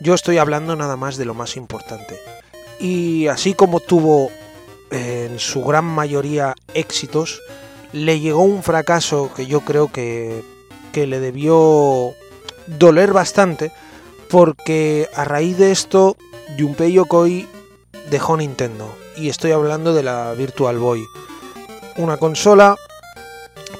[0.00, 2.20] Yo estoy hablando nada más de lo más importante.
[2.78, 4.30] Y así como tuvo
[4.90, 7.40] en su gran mayoría éxitos,
[7.92, 10.44] le llegó un fracaso que yo creo que,
[10.92, 12.12] que le debió
[12.66, 13.72] doler bastante,
[14.30, 16.16] porque a raíz de esto
[16.58, 17.46] Junpei Yokoi
[18.10, 21.06] dejó Nintendo y estoy hablando de la Virtual Boy.
[21.96, 22.76] Una consola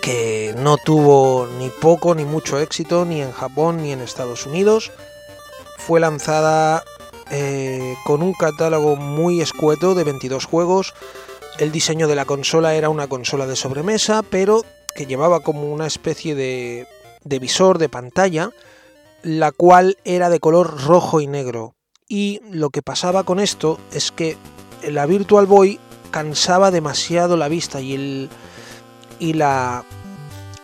[0.03, 4.93] que no tuvo ni poco ni mucho éxito ni en Japón ni en Estados Unidos.
[5.79, 6.85] Fue lanzada
[7.31, 10.95] eh, con un catálogo muy escueto de 22 juegos.
[11.59, 14.65] El diseño de la consola era una consola de sobremesa, pero
[14.95, 16.87] que llevaba como una especie de,
[17.25, 18.51] de visor de pantalla,
[19.23, 21.75] la cual era de color rojo y negro,
[22.09, 24.37] y lo que pasaba con esto es que
[24.87, 25.79] la Virtual Boy
[26.11, 28.31] cansaba demasiado la vista y, el,
[29.19, 29.85] y, la,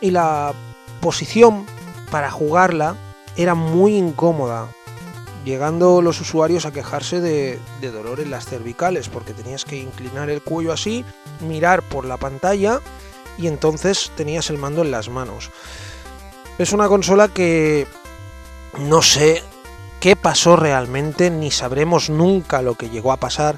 [0.01, 0.53] y la
[1.01, 1.65] posición
[2.09, 2.97] para jugarla
[3.37, 4.69] era muy incómoda,
[5.43, 10.31] llegando los usuarios a quejarse de, de, dolor en las cervicales, porque tenías que inclinar
[10.31, 11.05] el cuello así,
[11.41, 12.81] mirar por la pantalla
[13.37, 15.51] y entonces tenías el mando en las manos.
[16.57, 17.85] Es una consola que
[18.79, 19.43] no sé
[20.05, 23.57] qué pasó realmente, ni sabremos nunca lo que llegó a pasar,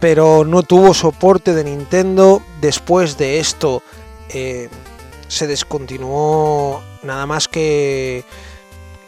[0.00, 2.42] pero no tuvo soporte de Nintendo.
[2.60, 3.80] Después de esto
[4.30, 4.70] eh,
[5.28, 8.24] se descontinuó nada más que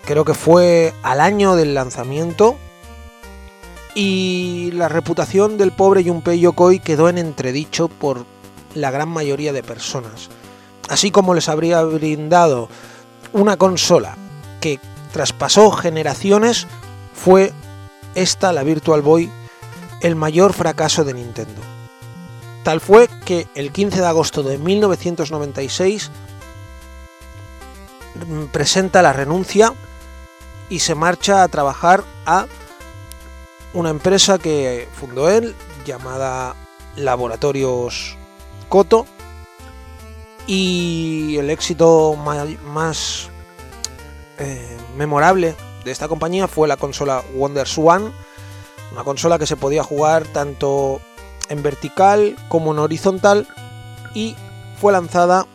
[0.04, 2.56] creo que fue al año del lanzamiento.
[3.96, 8.26] Y la reputación del pobre Junpei Yokoi quedó en entredicho por
[8.76, 10.28] la gran mayoría de personas.
[10.88, 12.68] Así como les habría brindado
[13.32, 14.16] una consola
[14.60, 14.78] que
[15.12, 16.66] traspasó generaciones,
[17.14, 17.52] fue
[18.14, 19.30] esta, la Virtual Boy,
[20.00, 21.62] el mayor fracaso de Nintendo.
[22.62, 26.10] Tal fue que el 15 de agosto de 1996
[28.50, 29.72] presenta la renuncia
[30.68, 32.46] y se marcha a trabajar a
[33.72, 35.54] una empresa que fundó él
[35.84, 36.56] llamada
[36.96, 38.16] Laboratorios
[38.68, 39.06] Coto
[40.46, 43.30] y el éxito más
[44.38, 48.12] eh, memorable de esta compañía fue la consola Wonder Swan,
[48.92, 51.00] una consola que se podía jugar tanto
[51.48, 53.46] en vertical como en horizontal
[54.14, 54.34] y
[54.80, 55.46] fue lanzada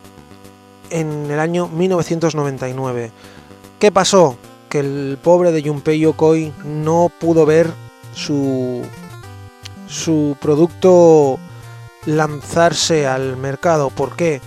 [0.90, 3.10] en el año 1999.
[3.78, 4.36] ¿Qué pasó?
[4.68, 7.70] Que el pobre de Junpei Yokoi no pudo ver
[8.14, 8.82] su,
[9.86, 11.38] su producto
[12.06, 13.90] lanzarse al mercado.
[13.90, 14.40] ¿Por qué?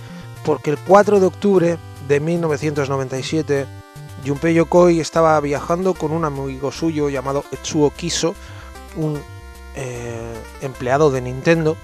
[0.44, 1.78] Porque el 4 de octubre
[2.08, 3.75] de 1997
[4.24, 8.34] Junpei Yokoi estaba viajando con un amigo suyo llamado Etsuo Kiso,
[8.96, 9.20] un
[9.74, 11.76] eh, empleado de Nintendo,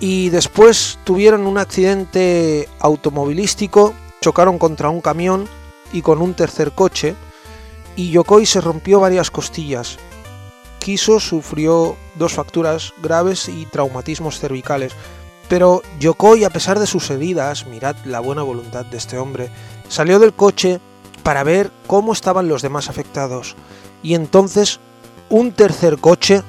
[0.00, 5.48] y después tuvieron un accidente automovilístico, chocaron contra un camión
[5.92, 7.14] y con un tercer coche,
[7.96, 9.98] y Yokoi se rompió varias costillas.
[10.78, 14.92] Kiso sufrió dos fracturas graves y traumatismos cervicales,
[15.48, 19.50] pero Yokoi, a pesar de sus heridas, mirad la buena voluntad de este hombre,
[19.88, 20.80] salió del coche
[21.22, 23.56] para ver cómo estaban los demás afectados.
[24.02, 24.80] Y entonces
[25.28, 26.42] un tercer coche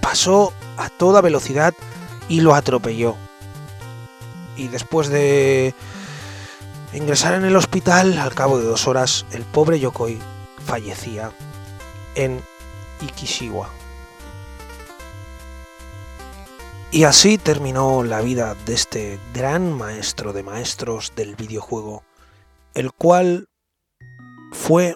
[0.00, 1.74] pasó a toda velocidad
[2.28, 3.16] y lo atropelló.
[4.56, 5.74] Y después de
[6.92, 10.18] ingresar en el hospital, al cabo de dos horas, el pobre Yokoi
[10.64, 11.32] fallecía
[12.14, 12.40] en
[13.00, 13.68] Ikishiwa.
[16.90, 22.02] Y así terminó la vida de este gran maestro de maestros del videojuego,
[22.76, 23.48] el cual
[24.52, 24.94] fue,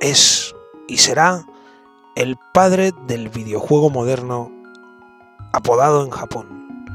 [0.00, 0.54] es
[0.86, 1.44] y será
[2.14, 4.52] el padre del videojuego moderno
[5.52, 6.86] apodado en Japón.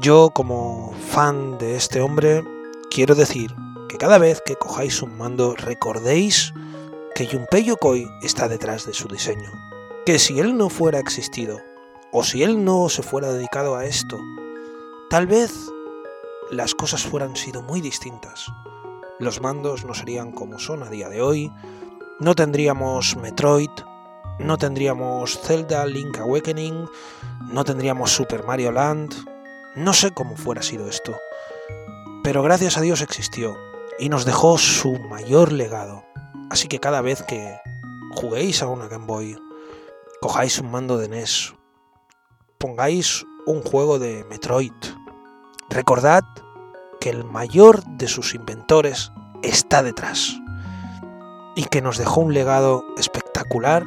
[0.00, 2.42] Yo como fan de este hombre
[2.90, 3.54] quiero decir
[3.88, 6.52] que cada vez que cojáis un mando recordéis
[7.14, 9.52] que Junpei Yokoi está detrás de su diseño.
[10.04, 11.60] Que si él no fuera existido,
[12.10, 14.18] o si él no se fuera dedicado a esto,
[15.10, 15.70] tal vez
[16.50, 18.50] las cosas fueran sido muy distintas
[19.18, 21.52] los mandos no serían como son a día de hoy,
[22.18, 23.70] no tendríamos Metroid,
[24.38, 26.88] no tendríamos Zelda Link Awakening,
[27.52, 29.14] no tendríamos Super Mario Land,
[29.76, 31.16] no sé cómo fuera sido esto.
[32.24, 33.56] Pero gracias a Dios existió
[33.98, 36.04] y nos dejó su mayor legado.
[36.50, 37.58] Así que cada vez que
[38.16, 39.38] juguéis a una Game Boy,
[40.20, 41.54] cojáis un mando de NES,
[42.58, 44.72] pongáis un juego de Metroid,
[45.70, 46.24] recordad
[47.00, 49.12] que el mayor de sus inventores
[49.42, 50.36] está detrás
[51.56, 53.84] y que nos dejó un legado espectacular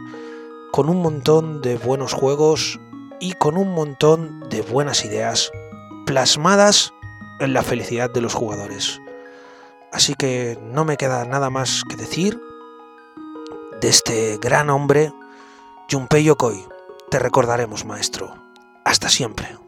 [0.71, 2.79] con un montón de buenos juegos
[3.19, 5.51] y con un montón de buenas ideas
[6.05, 6.93] plasmadas
[7.39, 9.01] en la felicidad de los jugadores.
[9.91, 12.39] Así que no me queda nada más que decir
[13.81, 15.13] de este gran hombre,
[15.89, 16.67] Junpei Yokoi.
[17.09, 18.35] Te recordaremos, maestro.
[18.83, 19.66] Hasta siempre.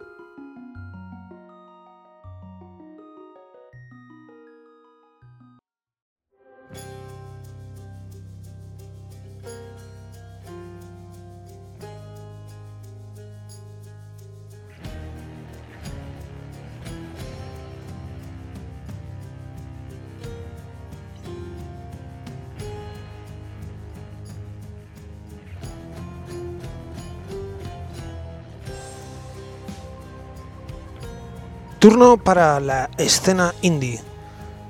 [32.00, 34.00] Para la escena indie.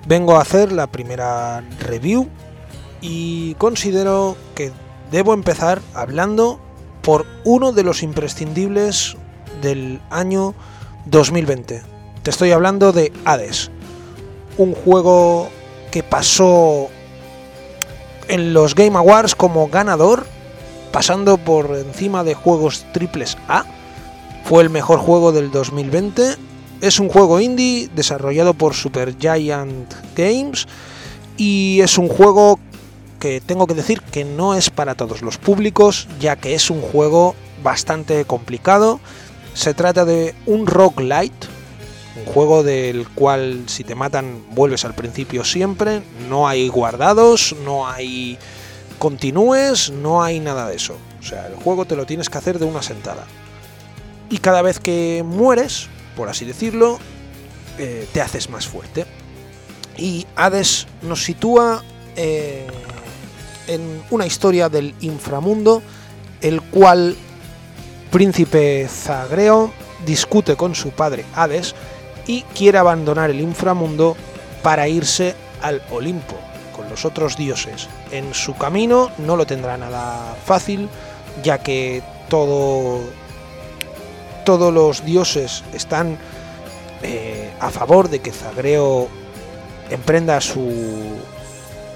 [0.07, 2.27] Vengo a hacer la primera review
[3.01, 4.71] y considero que
[5.11, 6.59] debo empezar hablando
[7.03, 9.15] por uno de los imprescindibles
[9.61, 10.55] del año
[11.05, 11.83] 2020.
[12.23, 13.69] Te estoy hablando de Hades,
[14.57, 15.49] un juego
[15.91, 16.87] que pasó
[18.27, 20.25] en los Game Awards como ganador,
[20.91, 23.65] pasando por encima de juegos triples A.
[24.45, 26.48] Fue el mejor juego del 2020
[26.81, 30.67] es un juego indie desarrollado por Supergiant Games
[31.37, 32.59] y es un juego
[33.19, 36.81] que tengo que decir que no es para todos los públicos, ya que es un
[36.81, 38.99] juego bastante complicado.
[39.53, 41.47] Se trata de un roguelite,
[42.15, 47.87] un juego del cual si te matan vuelves al principio siempre, no hay guardados, no
[47.87, 48.37] hay
[48.99, 50.95] continúes, no hay nada de eso.
[51.19, 53.25] O sea, el juego te lo tienes que hacer de una sentada.
[54.29, 55.89] Y cada vez que mueres,
[56.19, 56.99] por así decirlo,
[57.77, 59.05] eh, te haces más fuerte.
[59.97, 61.81] Y Hades nos sitúa
[62.17, 62.67] eh,
[63.67, 65.81] en una historia del inframundo,
[66.41, 67.15] el cual
[68.11, 69.71] príncipe Zagreo
[70.05, 71.73] discute con su padre Hades
[72.27, 74.17] y quiere abandonar el inframundo
[74.61, 76.35] para irse al Olimpo
[76.75, 77.87] con los otros dioses.
[78.11, 80.89] En su camino no lo tendrá nada fácil,
[81.43, 82.99] ya que todo
[84.49, 86.17] todos los dioses están
[87.03, 89.07] eh, a favor de que Zagreo
[89.91, 90.73] emprenda su,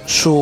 [0.05, 0.35] su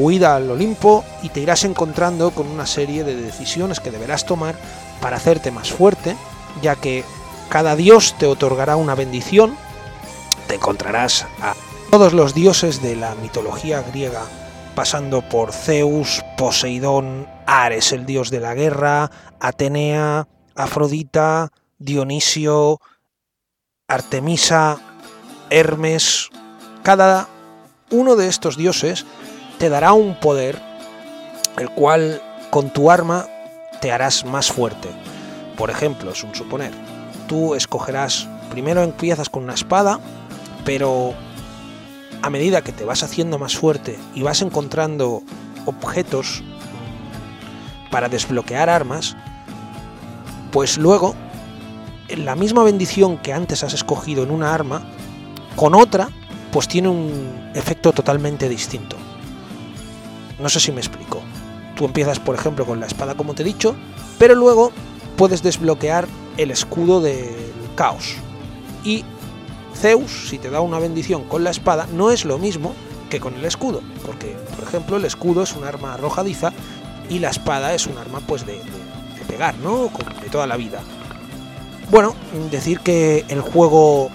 [0.00, 4.54] huida al Olimpo y te irás encontrando con una serie de decisiones que deberás tomar
[5.02, 6.16] para hacerte más fuerte,
[6.62, 7.04] ya que
[7.50, 9.54] cada dios te otorgará una bendición,
[10.46, 11.54] te encontrarás a
[11.90, 14.22] todos los dioses de la mitología griega,
[14.74, 22.80] pasando por Zeus, Poseidón, Ares, el dios de la guerra, Atenea, Afrodita, Dionisio,
[23.86, 24.78] Artemisa,
[25.50, 26.30] Hermes,
[26.82, 27.28] cada
[27.90, 29.06] uno de estos dioses
[29.58, 30.60] te dará un poder,
[31.58, 33.26] el cual con tu arma
[33.80, 34.88] te harás más fuerte.
[35.56, 36.72] Por ejemplo, es un suponer,
[37.28, 40.00] tú escogerás, primero empiezas con una espada,
[40.64, 41.14] pero
[42.22, 45.22] a medida que te vas haciendo más fuerte y vas encontrando
[45.66, 46.42] objetos
[47.92, 49.16] para desbloquear armas,
[50.50, 51.14] pues luego
[52.16, 54.82] la misma bendición que antes has escogido en una arma,
[55.56, 56.08] con otra,
[56.52, 58.96] pues tiene un efecto totalmente distinto.
[60.38, 61.20] No sé si me explico.
[61.76, 63.74] Tú empiezas, por ejemplo, con la espada, como te he dicho,
[64.18, 64.72] pero luego
[65.16, 67.34] puedes desbloquear el escudo del
[67.74, 68.14] caos.
[68.84, 69.04] Y
[69.74, 72.74] Zeus, si te da una bendición con la espada, no es lo mismo
[73.10, 76.52] que con el escudo, porque, por ejemplo, el escudo es un arma arrojadiza
[77.08, 78.60] y la espada es un arma, pues, de
[79.28, 79.90] pegar, ¿no?
[80.22, 80.80] De toda la vida.
[81.90, 82.14] Bueno,
[82.50, 84.10] decir que el juego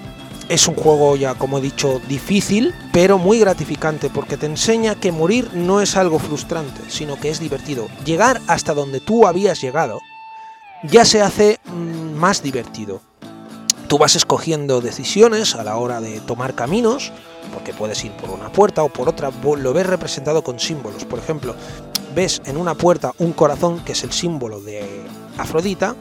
[0.49, 5.11] es un juego ya, como he dicho, difícil, pero muy gratificante, porque te enseña que
[5.11, 7.87] morir no es algo frustrante, sino que es divertido.
[8.05, 9.99] Llegar hasta donde tú habías llegado
[10.83, 13.01] ya se hace mm, más divertido.
[13.87, 17.11] Tú vas escogiendo decisiones a la hora de tomar caminos,
[17.53, 21.05] porque puedes ir por una puerta o por otra, lo ves representado con símbolos.
[21.05, 21.55] Por ejemplo,
[22.15, 25.03] ves en una puerta un corazón que es el símbolo de
[25.37, 25.95] Afrodita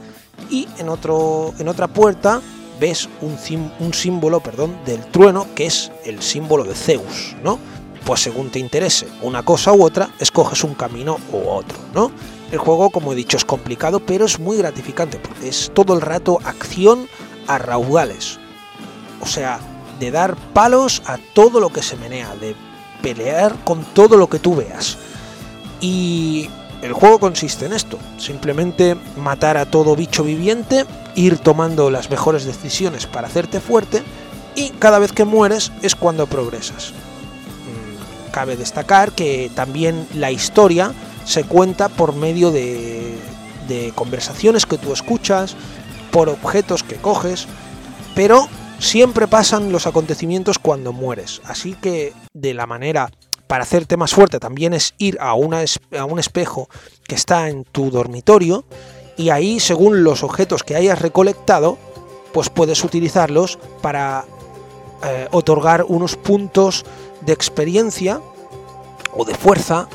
[0.51, 2.41] y en, otro, en otra puerta
[2.81, 3.37] ves un,
[3.81, 7.59] un símbolo perdón, del trueno que es el símbolo de Zeus, ¿no?
[8.05, 12.11] pues según te interese una cosa u otra, escoges un camino u otro, ¿no?
[12.51, 16.03] El juego, como he dicho, es complicado, pero es muy gratificante, porque es todo el
[16.03, 17.09] rato acción
[17.47, 18.39] a raudales.
[19.21, 19.59] O sea,
[19.99, 22.55] de dar palos a todo lo que se menea, de
[23.01, 24.99] pelear con todo lo que tú veas.
[25.83, 26.49] Y
[26.80, 32.45] el juego consiste en esto, simplemente matar a todo bicho viviente, ir tomando las mejores
[32.45, 34.03] decisiones para hacerte fuerte
[34.55, 36.93] y cada vez que mueres es cuando progresas.
[36.93, 40.93] Mm, cabe destacar que también la historia
[41.24, 43.18] se cuenta por medio de,
[43.68, 45.57] de conversaciones que tú escuchas,
[46.12, 47.47] por objetos que coges,
[48.14, 51.41] pero siempre pasan los acontecimientos cuando mueres.
[51.45, 53.11] Así que de la manera
[53.53, 55.63] para hacerte más fuerte también es ir a, una,
[55.99, 56.71] a un espejo
[57.07, 58.65] que está en tu dormitorio
[59.19, 61.77] y ahí según los objetos que hayas recolectado
[62.33, 64.25] pues puedes utilizarlos para
[65.05, 66.87] eh, otorgar unos puntos
[67.21, 68.23] de experiencia
[69.15, 69.87] o de fuerza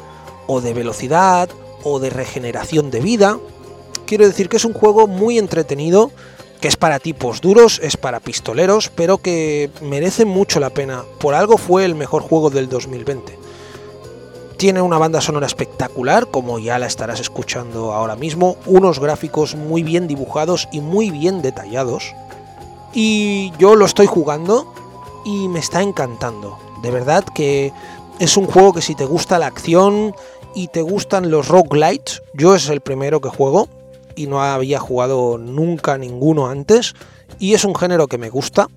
[0.46, 1.50] o de velocidad
[1.84, 3.40] o de regeneración de vida.
[4.06, 6.12] Quiero decir que es un juego muy entretenido,
[6.62, 11.06] que es para tipos duros, es para pistoleros, pero que merece mucho la pena.
[11.18, 13.47] Por algo fue el mejor juego del 2020.
[14.58, 19.84] Tiene una banda sonora espectacular, como ya la estarás escuchando ahora mismo, unos gráficos muy
[19.84, 22.16] bien dibujados y muy bien detallados.
[22.92, 24.74] Y yo lo estoy jugando
[25.24, 26.58] y me está encantando.
[26.82, 27.72] De verdad que
[28.18, 30.16] es un juego que si te gusta la acción
[30.56, 33.68] y te gustan los roguelites, yo es el primero que juego
[34.16, 36.96] y no había jugado nunca ninguno antes
[37.38, 38.68] y es un género que me gusta.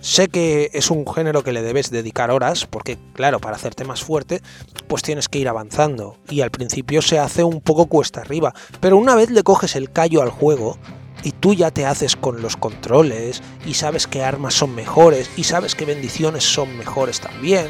[0.00, 4.02] Sé que es un género que le debes dedicar horas, porque claro, para hacerte más
[4.02, 4.42] fuerte,
[4.86, 6.16] pues tienes que ir avanzando.
[6.30, 8.54] Y al principio se hace un poco cuesta arriba.
[8.80, 10.78] Pero una vez le coges el callo al juego,
[11.22, 15.44] y tú ya te haces con los controles y sabes qué armas son mejores y
[15.44, 17.66] sabes qué bendiciones son mejores también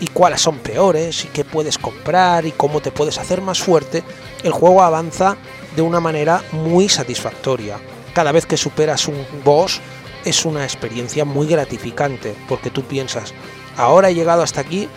[0.00, 4.02] y cuáles son peores y qué puedes comprar y cómo te puedes hacer más fuerte,
[4.42, 5.36] el juego avanza
[5.76, 7.78] de una manera muy satisfactoria.
[8.12, 9.80] Cada vez que superas un boss
[10.24, 13.34] es una experiencia muy gratificante porque tú piensas,
[13.76, 14.88] ahora he llegado hasta aquí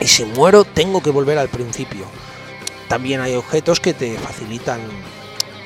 [0.00, 2.06] y si muero tengo que volver al principio.
[2.88, 4.80] También hay objetos que te facilitan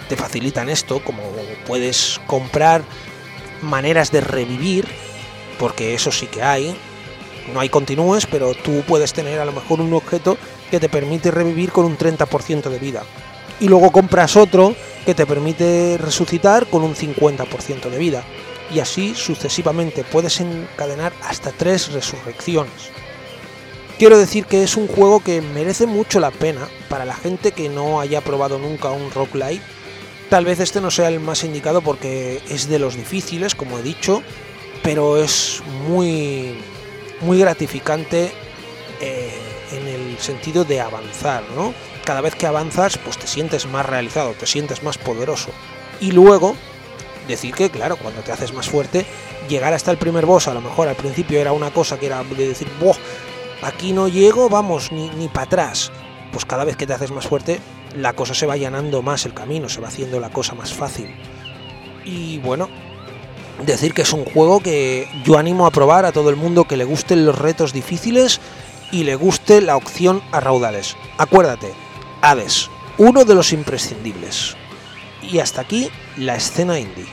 [0.09, 1.23] te facilitan esto, como
[1.67, 2.83] puedes comprar
[3.63, 4.87] maneras de revivir,
[5.59, 6.77] porque eso sí que hay.
[7.53, 10.37] No hay continúes, pero tú puedes tener a lo mejor un objeto
[10.71, 13.03] que te permite revivir con un 30% de vida.
[13.61, 14.75] Y luego compras otro
[15.05, 18.25] que te permite resucitar con un 50% de vida.
[18.73, 22.91] Y así sucesivamente puedes encadenar hasta tres resurrecciones.
[23.99, 27.69] Quiero decir que es un juego que merece mucho la pena para la gente que
[27.69, 29.63] no haya probado nunca un rock light
[30.29, 33.83] Tal vez este no sea el más indicado porque es de los difíciles, como he
[33.83, 34.23] dicho,
[34.83, 36.57] pero es muy,
[37.21, 38.33] muy gratificante
[39.01, 39.39] eh,
[39.71, 41.75] en el sentido de avanzar, ¿no?
[42.05, 45.51] Cada vez que avanzas, pues te sientes más realizado, te sientes más poderoso.
[46.01, 46.57] Y luego,
[47.29, 49.07] decir que, claro, cuando te haces más fuerte,
[49.49, 52.23] llegar hasta el primer boss, a lo mejor al principio era una cosa que era
[52.23, 52.97] de decir, ¡boh!
[53.63, 55.91] Aquí no llego, vamos, ni, ni para atrás.
[56.33, 57.61] Pues cada vez que te haces más fuerte,
[57.97, 61.15] la cosa se va allanando más el camino, se va haciendo la cosa más fácil.
[62.05, 62.69] Y bueno,
[63.65, 66.77] decir que es un juego que yo animo a probar a todo el mundo que
[66.77, 68.41] le gusten los retos difíciles
[68.91, 70.97] y le guste la opción a raudales.
[71.19, 71.73] Acuérdate,
[72.21, 72.69] Hades,
[72.99, 74.57] uno de los imprescindibles.
[75.31, 77.07] Y hasta aquí la escena indie.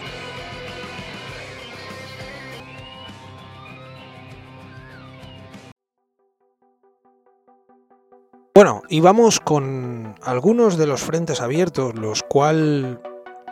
[8.53, 12.97] Bueno, y vamos con algunos de los frentes abiertos, los cuales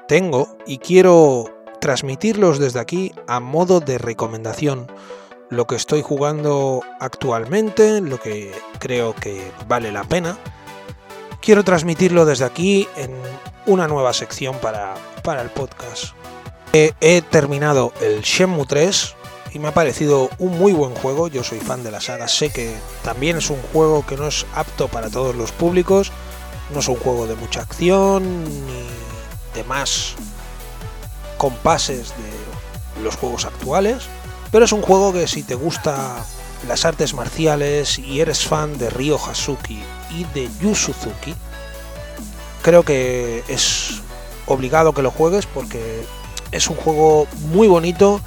[0.10, 1.45] tengo y quiero
[1.80, 4.88] transmitirlos desde aquí a modo de recomendación.
[5.49, 10.38] Lo que estoy jugando actualmente, lo que creo que vale la pena.
[11.41, 13.11] Quiero transmitirlo desde aquí en
[13.65, 16.13] una nueva sección para, para el podcast.
[16.73, 19.15] he terminado el Shenmue 3,
[19.53, 21.27] y me ha parecido un muy buen juego.
[21.27, 24.45] Yo soy fan de la saga, sé que también es un juego que no es
[24.55, 26.11] apto para todos los públicos.
[26.73, 28.87] No es un juego de mucha acción ni
[29.55, 30.13] de más
[31.37, 34.03] compases de los juegos actuales,
[34.51, 36.23] pero es un juego que si te gusta
[36.67, 39.81] las artes marciales y eres fan de Ryo Hazuki
[40.12, 41.36] y de Yu Suzuki,
[42.62, 44.01] creo que es
[44.45, 46.05] obligado que lo juegues porque
[46.51, 48.20] es un juego muy bonito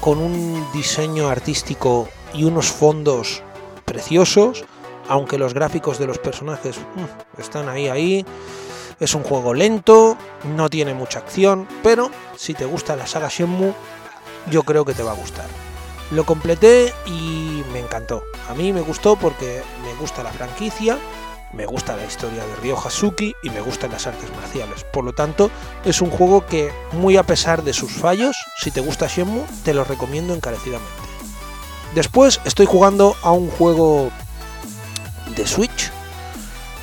[0.00, 3.42] con un diseño artístico y unos fondos
[3.84, 4.64] preciosos,
[5.08, 8.26] aunque los gráficos de los personajes mm, están ahí ahí.
[9.00, 13.72] Es un juego lento, no tiene mucha acción, pero si te gusta la saga Shenmue,
[14.50, 15.46] yo creo que te va a gustar.
[16.10, 18.22] Lo completé y me me encantó.
[18.48, 20.98] A mí me gustó porque me gusta la franquicia,
[21.52, 24.84] me gusta la historia de Ryo Hasuki y me gustan las artes marciales.
[24.84, 25.50] Por lo tanto,
[25.84, 29.74] es un juego que, muy a pesar de sus fallos, si te gusta Shenmue, te
[29.74, 30.90] lo recomiendo encarecidamente.
[31.94, 34.10] Después estoy jugando a un juego
[35.34, 35.90] de Switch,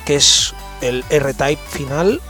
[0.04, 2.20] que es el R-Type final,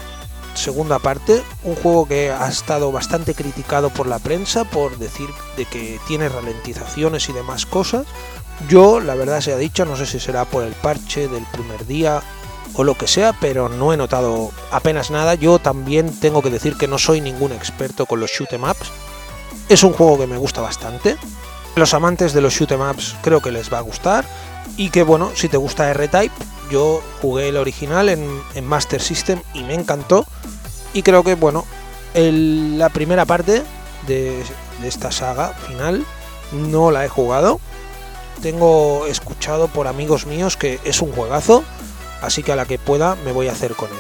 [0.55, 5.65] segunda parte, un juego que ha estado bastante criticado por la prensa por decir de
[5.65, 8.07] que tiene ralentizaciones y demás cosas.
[8.69, 11.87] Yo, la verdad se ha dicho, no sé si será por el parche del primer
[11.87, 12.23] día
[12.75, 15.35] o lo que sea, pero no he notado apenas nada.
[15.35, 18.91] Yo también tengo que decir que no soy ningún experto con los shoot em ups.
[19.69, 21.17] Es un juego que me gusta bastante.
[21.77, 24.25] Los amantes de los shoot em ups creo que les va a gustar.
[24.77, 26.35] Y que bueno, si te gusta R-Type,
[26.71, 30.27] yo jugué el original en, Master System y me encantó.
[30.93, 31.65] Y creo que, bueno,
[32.15, 33.63] la primera parte
[34.07, 34.43] de,
[34.85, 36.05] esta saga final
[36.53, 37.61] no la he jugado.
[38.43, 41.65] Tengo escuchado por amigos míos que es un juegazo,
[42.23, 43.99] así que a la que pueda me voy a hacer con él.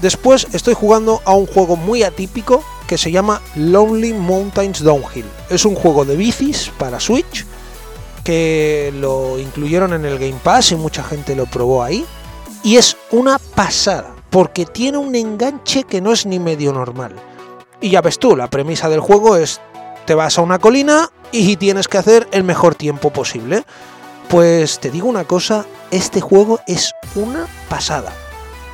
[0.00, 5.26] Después estoy jugando a un juego muy atípico que se llama Lonely Mountains Downhill.
[5.48, 7.46] Es un juego de bicis para Switch
[8.24, 12.04] que lo incluyeron en el Game Pass y mucha gente lo probó ahí.
[12.64, 17.14] Y es una pasada, porque tiene un enganche que no es ni medio normal.
[17.80, 19.60] Y ya ves tú, la premisa del juego es,
[20.04, 23.64] te vas a una colina y tienes que hacer el mejor tiempo posible.
[24.28, 28.12] Pues te digo una cosa, este juego es una pasada.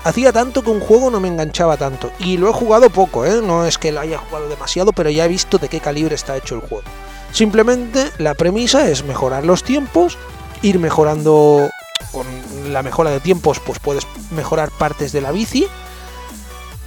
[0.05, 2.13] Hacía tanto que un juego no me enganchaba tanto.
[2.19, 3.41] Y lo he jugado poco, ¿eh?
[3.43, 6.37] No es que lo haya jugado demasiado, pero ya he visto de qué calibre está
[6.37, 6.85] hecho el juego.
[7.33, 10.17] Simplemente la premisa es mejorar los tiempos,
[10.63, 11.69] ir mejorando
[12.13, 12.27] con
[12.73, 15.67] la mejora de tiempos, pues puedes mejorar partes de la bici.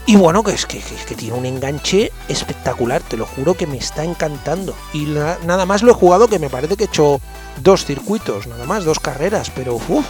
[0.08, 0.82] Y bueno, que es que,
[1.16, 4.76] tiene un enganche espectacular, te lo juro que me está encantando.
[4.94, 7.22] Y nada más lo he jugado que me parece que he hecho
[7.62, 10.06] dos circuitos, nada más, dos carreras, pero uff,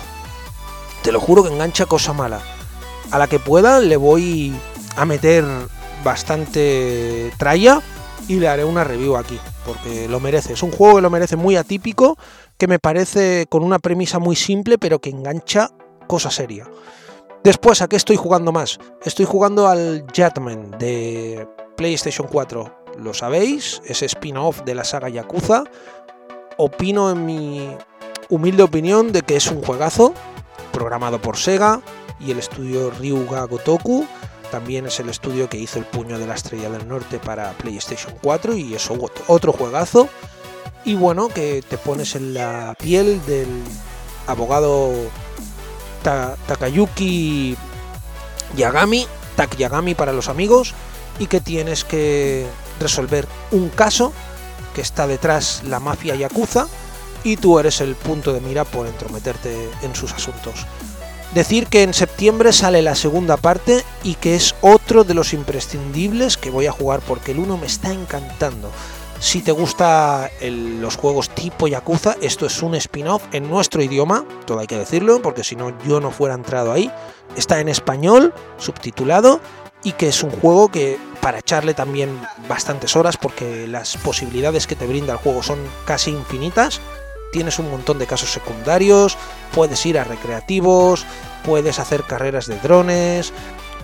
[1.04, 2.42] te lo juro que engancha cosa mala.
[3.12, 4.54] A la que pueda le voy
[4.96, 5.46] a meter
[6.04, 7.82] bastante tralla
[8.28, 10.54] y le haré una review aquí, porque lo merece.
[10.54, 12.18] Es un juego que lo merece muy atípico,
[12.58, 15.70] que me parece con una premisa muy simple, pero que engancha
[16.08, 16.68] cosa seria.
[17.44, 18.80] Después, ¿a qué estoy jugando más?
[19.04, 22.84] Estoy jugando al Jetman de PlayStation 4.
[22.98, 25.64] Lo sabéis, es spin-off de la saga Yakuza.
[26.58, 27.76] Opino en mi
[28.30, 30.14] humilde opinión de que es un juegazo,
[30.72, 31.82] programado por Sega
[32.20, 34.06] y el estudio Ryuga Gotoku
[34.52, 38.14] también es el estudio que hizo el puño de la estrella del norte para PlayStation
[38.22, 38.90] 4 y es
[39.28, 40.10] otro juegazo.
[40.84, 43.48] Y bueno, que te pones en la piel del
[44.28, 44.92] abogado
[46.04, 47.56] Takayuki
[48.56, 50.74] Yagami, Tak Yagami para los amigos,
[51.20, 52.48] y que tienes que
[52.80, 54.12] resolver un caso
[54.74, 56.68] que está detrás la mafia yakuza
[57.24, 60.66] y tú eres el punto de mira por entrometerte en sus asuntos.
[61.34, 66.38] Decir que en septiembre sale la segunda parte y que es otro de los imprescindibles
[66.38, 68.70] que voy a jugar porque el 1 me está encantando.
[69.22, 70.32] Si te gustan
[70.82, 75.22] los juegos tipo Yakuza, esto es un spin-off en nuestro idioma, todo hay que decirlo,
[75.22, 76.92] porque si no yo no fuera entrado ahí.
[77.36, 79.40] Está en español, subtitulado,
[79.84, 82.20] y que es un juego que para echarle también
[82.50, 86.82] bastantes horas, porque las posibilidades que te brinda el juego son casi infinitas,
[87.32, 89.20] tienes un montón de casos secundarios,
[89.54, 91.06] puedes ir a recreativos,
[91.46, 93.34] puedes hacer carreras de drones,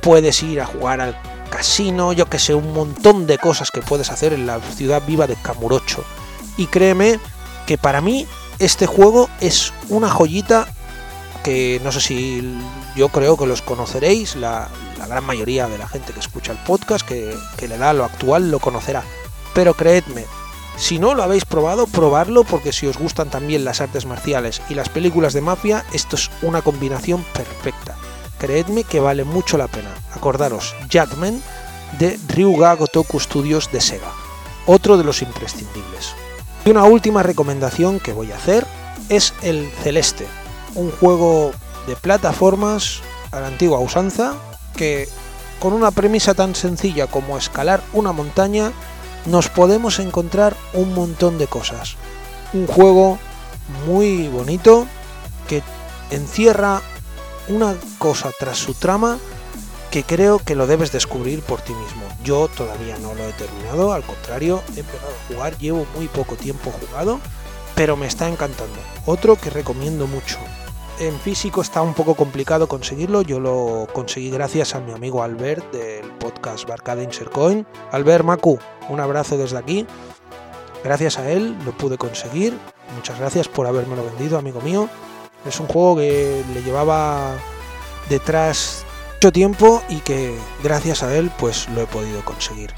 [0.01, 1.15] puedes ir a jugar al
[1.47, 5.27] casino, yo que sé, un montón de cosas que puedes hacer en la ciudad viva
[5.27, 6.03] de Camurocho.
[6.57, 7.19] Y créeme
[7.65, 8.27] que para mí
[8.59, 10.67] este juego es una joyita
[11.43, 12.57] que no sé si
[12.95, 14.67] yo creo que los conoceréis, la,
[15.07, 18.51] gran mayoría de la gente que escucha el podcast, que, que le da lo actual,
[18.51, 19.03] lo conocerá.
[19.53, 20.25] Pero creedme,
[20.77, 24.75] si no lo habéis probado, probarlo porque si os gustan también las artes marciales y
[24.75, 27.95] las películas de mafia, esto es una combinación perfecta.
[28.37, 29.89] Creedme que vale mucho la pena.
[30.13, 31.41] Acordaros, Jackman
[31.99, 34.11] de Ryuga Gotoku Studios de Sega,
[34.65, 36.13] otro de los imprescindibles.
[36.65, 38.65] Y una última recomendación que voy a hacer
[39.09, 40.27] es el Celeste,
[40.75, 41.51] un juego
[41.87, 44.35] de plataformas a la antigua usanza
[44.75, 45.07] que
[45.59, 48.71] con una premisa tan sencilla como escalar una montaña
[49.25, 51.95] nos podemos encontrar un montón de cosas.
[52.53, 53.17] Un juego
[53.85, 54.85] muy bonito
[55.47, 55.63] que
[56.11, 56.81] encierra
[57.49, 59.17] una cosa tras su trama
[59.91, 62.03] que creo que lo debes descubrir por ti mismo.
[62.23, 66.35] Yo todavía no lo he terminado, al contrario, he empezado a jugar, llevo muy poco
[66.35, 67.19] tiempo jugado,
[67.75, 68.77] pero me está encantando.
[69.05, 70.37] Otro que recomiendo mucho.
[70.99, 75.71] En físico está un poco complicado conseguirlo, yo lo conseguí gracias a mi amigo Albert
[75.71, 77.65] del podcast Barcade Insercoin.
[77.91, 79.85] Albert Macu, un abrazo desde aquí.
[80.83, 82.57] Gracias a él lo pude conseguir.
[82.95, 84.89] Muchas gracias por habérmelo vendido, amigo mío.
[85.47, 87.35] Es un juego que le llevaba
[88.09, 88.85] detrás
[89.15, 92.73] mucho tiempo y que gracias a él pues lo he podido conseguir.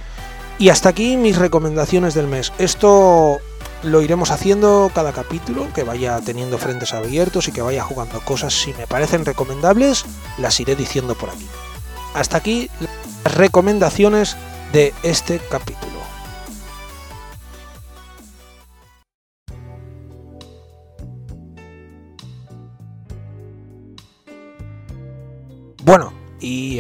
[0.57, 2.53] Y hasta aquí mis recomendaciones del mes.
[2.57, 3.39] Esto
[3.83, 8.53] lo iremos haciendo cada capítulo, que vaya teniendo frentes abiertos y que vaya jugando cosas.
[8.53, 10.05] Si me parecen recomendables,
[10.37, 11.47] las iré diciendo por aquí.
[12.13, 12.69] Hasta aquí
[13.23, 14.35] las recomendaciones
[14.73, 15.88] de este capítulo.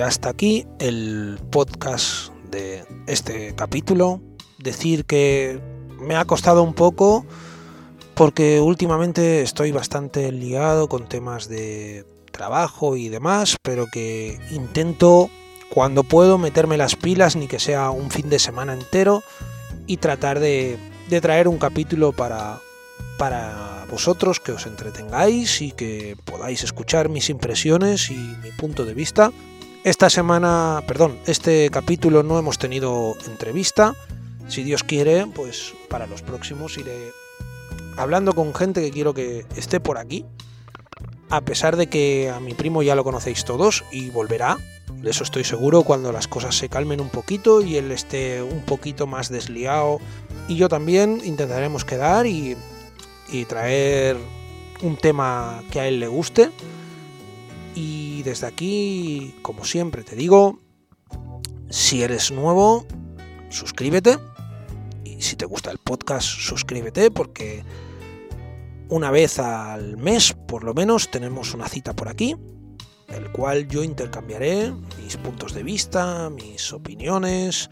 [0.01, 4.21] Hasta aquí el podcast de este capítulo.
[4.57, 5.59] Decir que
[5.99, 7.25] me ha costado un poco
[8.13, 15.29] porque últimamente estoy bastante ligado con temas de trabajo y demás, pero que intento
[15.69, 19.23] cuando puedo meterme las pilas, ni que sea un fin de semana entero,
[19.87, 20.77] y tratar de,
[21.21, 22.59] traer un capítulo para,
[23.17, 28.93] para vosotros, que os entretengáis y que podáis escuchar mis impresiones y mi punto de
[28.93, 29.31] vista.
[29.85, 33.95] Esta semana, perdón, este capítulo no hemos tenido entrevista.
[34.49, 37.13] Si Dios quiere, pues para los próximos iré
[37.95, 40.25] hablando con gente que quiero que esté por aquí.
[41.29, 44.57] A pesar de que a mi primo ya lo conocéis todos y volverá,
[44.95, 48.61] de eso estoy seguro cuando las cosas se calmen un poquito y él esté un
[48.63, 49.99] poquito más desliado.
[50.49, 52.57] Y yo también intentaremos quedar y,
[53.31, 54.17] y traer
[54.81, 56.51] un tema que a él le guste.
[57.81, 60.59] Y desde aquí, como siempre te digo,
[61.69, 62.85] si eres nuevo,
[63.47, 64.17] suscríbete.
[65.05, 67.63] Y si te gusta el podcast, suscríbete porque
[68.89, 72.35] una vez al mes, por lo menos, tenemos una cita por aquí
[73.07, 74.71] el cual yo intercambiaré
[75.01, 77.69] mis puntos de vista, mis opiniones,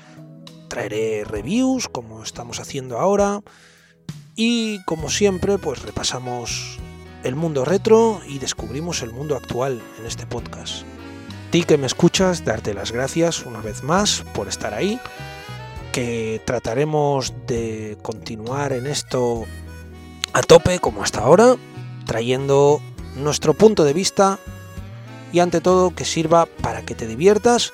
[0.69, 3.41] traeré reviews como estamos haciendo ahora
[4.35, 6.79] y como siempre pues repasamos
[7.27, 10.83] el mundo retro y descubrimos el mundo actual en este podcast.
[11.51, 14.99] Ti que me escuchas, darte las gracias una vez más por estar ahí,
[15.91, 19.45] que trataremos de continuar en esto
[20.31, 21.57] a tope como hasta ahora,
[22.05, 22.81] trayendo
[23.17, 24.39] nuestro punto de vista
[25.33, 27.73] y ante todo que sirva para que te diviertas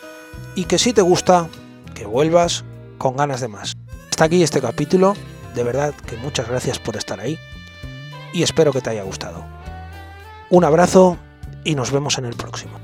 [0.56, 1.47] y que si te gusta,
[1.93, 2.64] que vuelvas
[2.97, 3.78] con ganas de más.
[4.10, 5.14] Hasta aquí este capítulo,
[5.54, 7.38] de verdad que muchas gracias por estar ahí
[8.34, 9.46] y espero que te haya gustado.
[10.50, 11.18] Un abrazo
[11.64, 12.80] y nos vemos en el próximo.